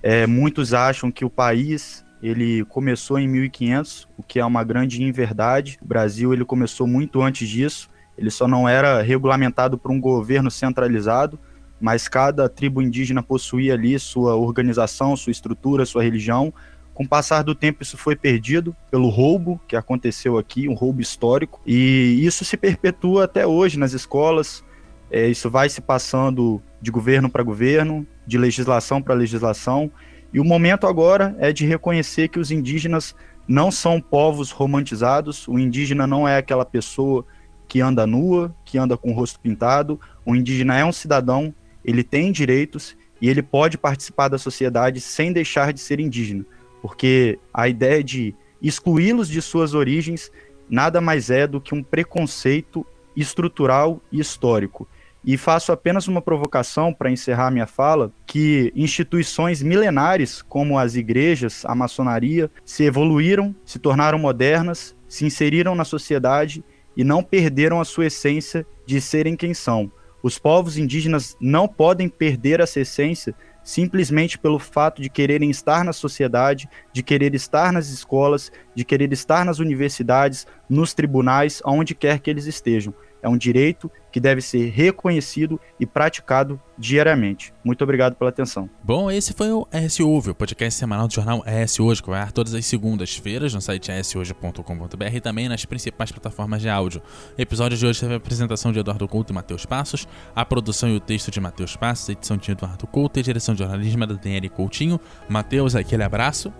É, 0.01 0.25
muitos 0.25 0.73
acham 0.73 1.11
que 1.11 1.25
o 1.25 1.29
país 1.29 2.05
ele 2.23 2.63
começou 2.65 3.19
em 3.19 3.27
1500, 3.27 4.07
o 4.17 4.23
que 4.23 4.39
é 4.39 4.45
uma 4.45 4.63
grande 4.63 5.03
inverdade. 5.03 5.77
O 5.81 5.85
Brasil 5.85 6.33
ele 6.33 6.45
começou 6.45 6.87
muito 6.87 7.21
antes 7.21 7.49
disso. 7.49 7.89
Ele 8.17 8.31
só 8.31 8.47
não 8.47 8.67
era 8.67 9.01
regulamentado 9.01 9.77
por 9.77 9.91
um 9.91 9.99
governo 9.99 10.49
centralizado, 10.49 11.37
mas 11.81 12.07
cada 12.07 12.47
tribo 12.47 12.81
indígena 12.81 13.21
possuía 13.21 13.73
ali 13.73 13.99
sua 13.99 14.37
organização, 14.37 15.17
sua 15.17 15.31
estrutura, 15.31 15.85
sua 15.85 16.01
religião, 16.01 16.53
com 16.99 17.05
o 17.05 17.07
passar 17.07 17.43
do 17.43 17.55
tempo, 17.55 17.81
isso 17.81 17.97
foi 17.97 18.13
perdido 18.13 18.75
pelo 18.91 19.07
roubo 19.07 19.57
que 19.65 19.77
aconteceu 19.77 20.37
aqui, 20.37 20.67
um 20.67 20.73
roubo 20.73 20.99
histórico, 20.99 21.61
e 21.65 22.19
isso 22.25 22.43
se 22.43 22.57
perpetua 22.57 23.23
até 23.23 23.47
hoje 23.47 23.79
nas 23.79 23.93
escolas. 23.93 24.65
é, 25.09 25.25
isso 25.25 25.49
vai 25.49 25.69
se 25.69 25.79
passando 25.79 26.61
de 26.81 26.91
governo 26.91 27.29
para 27.29 27.41
governo, 27.41 28.05
de 28.27 28.37
legislação 28.37 29.01
para 29.01 29.15
legislação, 29.15 29.89
e 30.33 30.41
o 30.41 30.43
momento 30.43 30.85
agora 30.87 31.33
é 31.39 31.53
de 31.53 31.65
reconhecer 31.65 32.27
que 32.27 32.37
os 32.37 32.51
indígenas 32.51 33.15
não 33.47 33.71
são 33.71 34.01
povos 34.01 34.51
romantizados, 34.51 35.47
o 35.47 35.57
indígena 35.57 36.05
não 36.05 36.27
é 36.27 36.35
aquela 36.35 36.65
pessoa 36.65 37.25
que 37.65 37.79
anda 37.79 38.05
nua, 38.05 38.53
que 38.65 38.77
anda 38.77 38.97
com 38.97 39.11
o 39.11 39.15
rosto 39.15 39.39
pintado, 39.39 39.97
o 40.25 40.35
indígena 40.35 40.77
é 40.77 40.83
um 40.83 40.91
cidadão, 40.91 41.55
ele 41.81 42.03
tem 42.03 42.29
direitos 42.29 42.97
e 43.21 43.29
ele 43.29 43.41
pode 43.41 43.77
participar 43.77 44.27
da 44.27 44.37
sociedade 44.37 44.99
sem 44.99 45.31
deixar 45.31 45.71
de 45.71 45.79
ser 45.79 46.01
indígena, 46.01 46.45
porque 46.81 47.39
a 47.53 47.67
ideia 47.67 48.03
de 48.03 48.35
excluí-los 48.61 49.27
de 49.27 49.41
suas 49.41 49.73
origens 49.73 50.31
nada 50.69 51.01
mais 51.01 51.29
é 51.29 51.47
do 51.47 51.59
que 51.59 51.73
um 51.73 51.81
preconceito 51.81 52.85
estrutural 53.15 54.01
e 54.11 54.19
histórico. 54.19 54.87
E 55.25 55.35
faço 55.35 55.71
apenas 55.71 56.07
uma 56.07 56.21
provocação 56.21 56.93
para 56.93 57.11
encerrar 57.11 57.51
minha 57.51 57.67
fala, 57.67 58.11
que 58.25 58.71
instituições 58.75 59.61
milenares, 59.61 60.41
como 60.41 60.79
as 60.79 60.95
igrejas, 60.95 61.65
a 61.65 61.75
maçonaria, 61.75 62.49
se 62.63 62.83
evoluíram, 62.83 63.53
se 63.65 63.79
tornaram 63.79 64.17
modernas, 64.17 64.95
se 65.09 65.25
inseriram 65.25 65.75
na 65.75 65.83
sociedade 65.83 66.63
e 66.95 67.03
não 67.03 67.21
perderam 67.21 67.81
a 67.81 67.85
sua 67.85 68.05
essência 68.05 68.65
de 68.85 69.01
serem 69.01 69.35
quem 69.35 69.53
são. 69.53 69.91
Os 70.23 70.37
povos 70.39 70.77
indígenas 70.77 71.35
não 71.39 71.67
podem 71.67 72.07
perder 72.07 72.59
essa 72.59 72.79
essência 72.79 73.35
simplesmente 73.69 74.35
pelo 74.35 74.57
fato 74.57 74.99
de 74.99 75.11
quererem 75.11 75.51
estar 75.51 75.85
na 75.85 75.93
sociedade, 75.93 76.67
de 76.91 77.03
querer 77.03 77.35
estar 77.35 77.71
nas 77.71 77.89
escolas, 77.89 78.51
de 78.73 78.83
querer 78.83 79.13
estar 79.13 79.45
nas 79.45 79.59
universidades, 79.59 80.47
nos 80.67 80.95
tribunais, 80.95 81.61
aonde 81.63 81.93
quer 81.93 82.17
que 82.17 82.31
eles 82.31 82.47
estejam. 82.47 82.95
É 83.21 83.29
um 83.29 83.37
direito 83.37 83.91
que 84.11 84.19
deve 84.19 84.41
ser 84.41 84.69
reconhecido 84.69 85.59
e 85.79 85.85
praticado 85.85 86.59
diariamente. 86.77 87.53
Muito 87.63 87.83
obrigado 87.83 88.15
pela 88.15 88.29
atenção. 88.29 88.69
Bom, 88.83 89.11
esse 89.11 89.33
foi 89.33 89.51
o 89.51 89.67
ES 89.71 89.99
Ouve, 89.99 90.31
o 90.31 90.35
podcast 90.35 90.79
semanal 90.79 91.07
do 91.07 91.13
jornal 91.13 91.43
ES 91.45 91.79
Hoje, 91.79 92.01
que 92.01 92.09
vai 92.09 92.21
ar 92.21 92.31
todas 92.31 92.53
as 92.53 92.65
segundas-feiras 92.65 93.53
no 93.53 93.61
site 93.61 93.91
eshoje.com.br 93.91 95.15
e 95.15 95.21
também 95.21 95.47
nas 95.47 95.65
principais 95.65 96.11
plataformas 96.11 96.61
de 96.61 96.69
áudio. 96.69 97.01
O 97.37 97.41
episódio 97.41 97.77
de 97.77 97.85
hoje 97.85 97.99
teve 97.99 98.13
a 98.13 98.17
apresentação 98.17 98.71
de 98.71 98.79
Eduardo 98.79 99.07
Couto 99.07 99.31
e 99.31 99.35
Matheus 99.35 99.65
Passos, 99.65 100.07
a 100.35 100.45
produção 100.45 100.89
e 100.89 100.95
o 100.95 100.99
texto 100.99 101.29
de 101.29 101.39
Matheus 101.39 101.75
Passos, 101.75 102.09
a 102.09 102.13
edição 102.13 102.37
de 102.37 102.51
Eduardo 102.51 102.87
Couto 102.87 103.19
e 103.19 103.21
a 103.21 103.23
direção 103.23 103.53
de 103.53 103.59
jornalismo 103.59 104.07
da 104.07 104.15
Daniele 104.15 104.49
Coutinho. 104.49 104.99
Matheus, 105.27 105.75
aquele 105.75 106.03
abraço. 106.03 106.51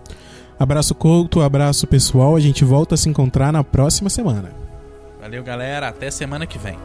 Abraço 0.58 0.94
Couto, 0.94 1.40
abraço 1.40 1.86
pessoal. 1.86 2.36
A 2.36 2.40
gente 2.40 2.64
volta 2.64 2.94
a 2.94 2.98
se 2.98 3.08
encontrar 3.08 3.50
na 3.50 3.64
próxima 3.64 4.10
semana. 4.10 4.69
Valeu, 5.20 5.42
galera. 5.42 5.88
Até 5.88 6.10
semana 6.10 6.46
que 6.46 6.58
vem. 6.58 6.78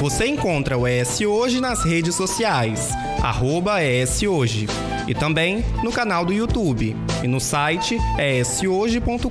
Você 0.00 0.26
encontra 0.26 0.78
o 0.78 0.86
ES 0.86 1.20
Hoje 1.20 1.60
nas 1.60 1.84
redes 1.84 2.14
sociais, 2.14 2.90
arroba 3.22 3.82
ES 3.82 4.22
Hoje, 4.22 4.66
e 5.06 5.14
também 5.14 5.64
no 5.82 5.92
canal 5.92 6.24
do 6.24 6.32
YouTube 6.32 6.96
e 7.22 7.28
no 7.28 7.40
site 7.40 7.98
eshoje.com.br. 8.18 9.26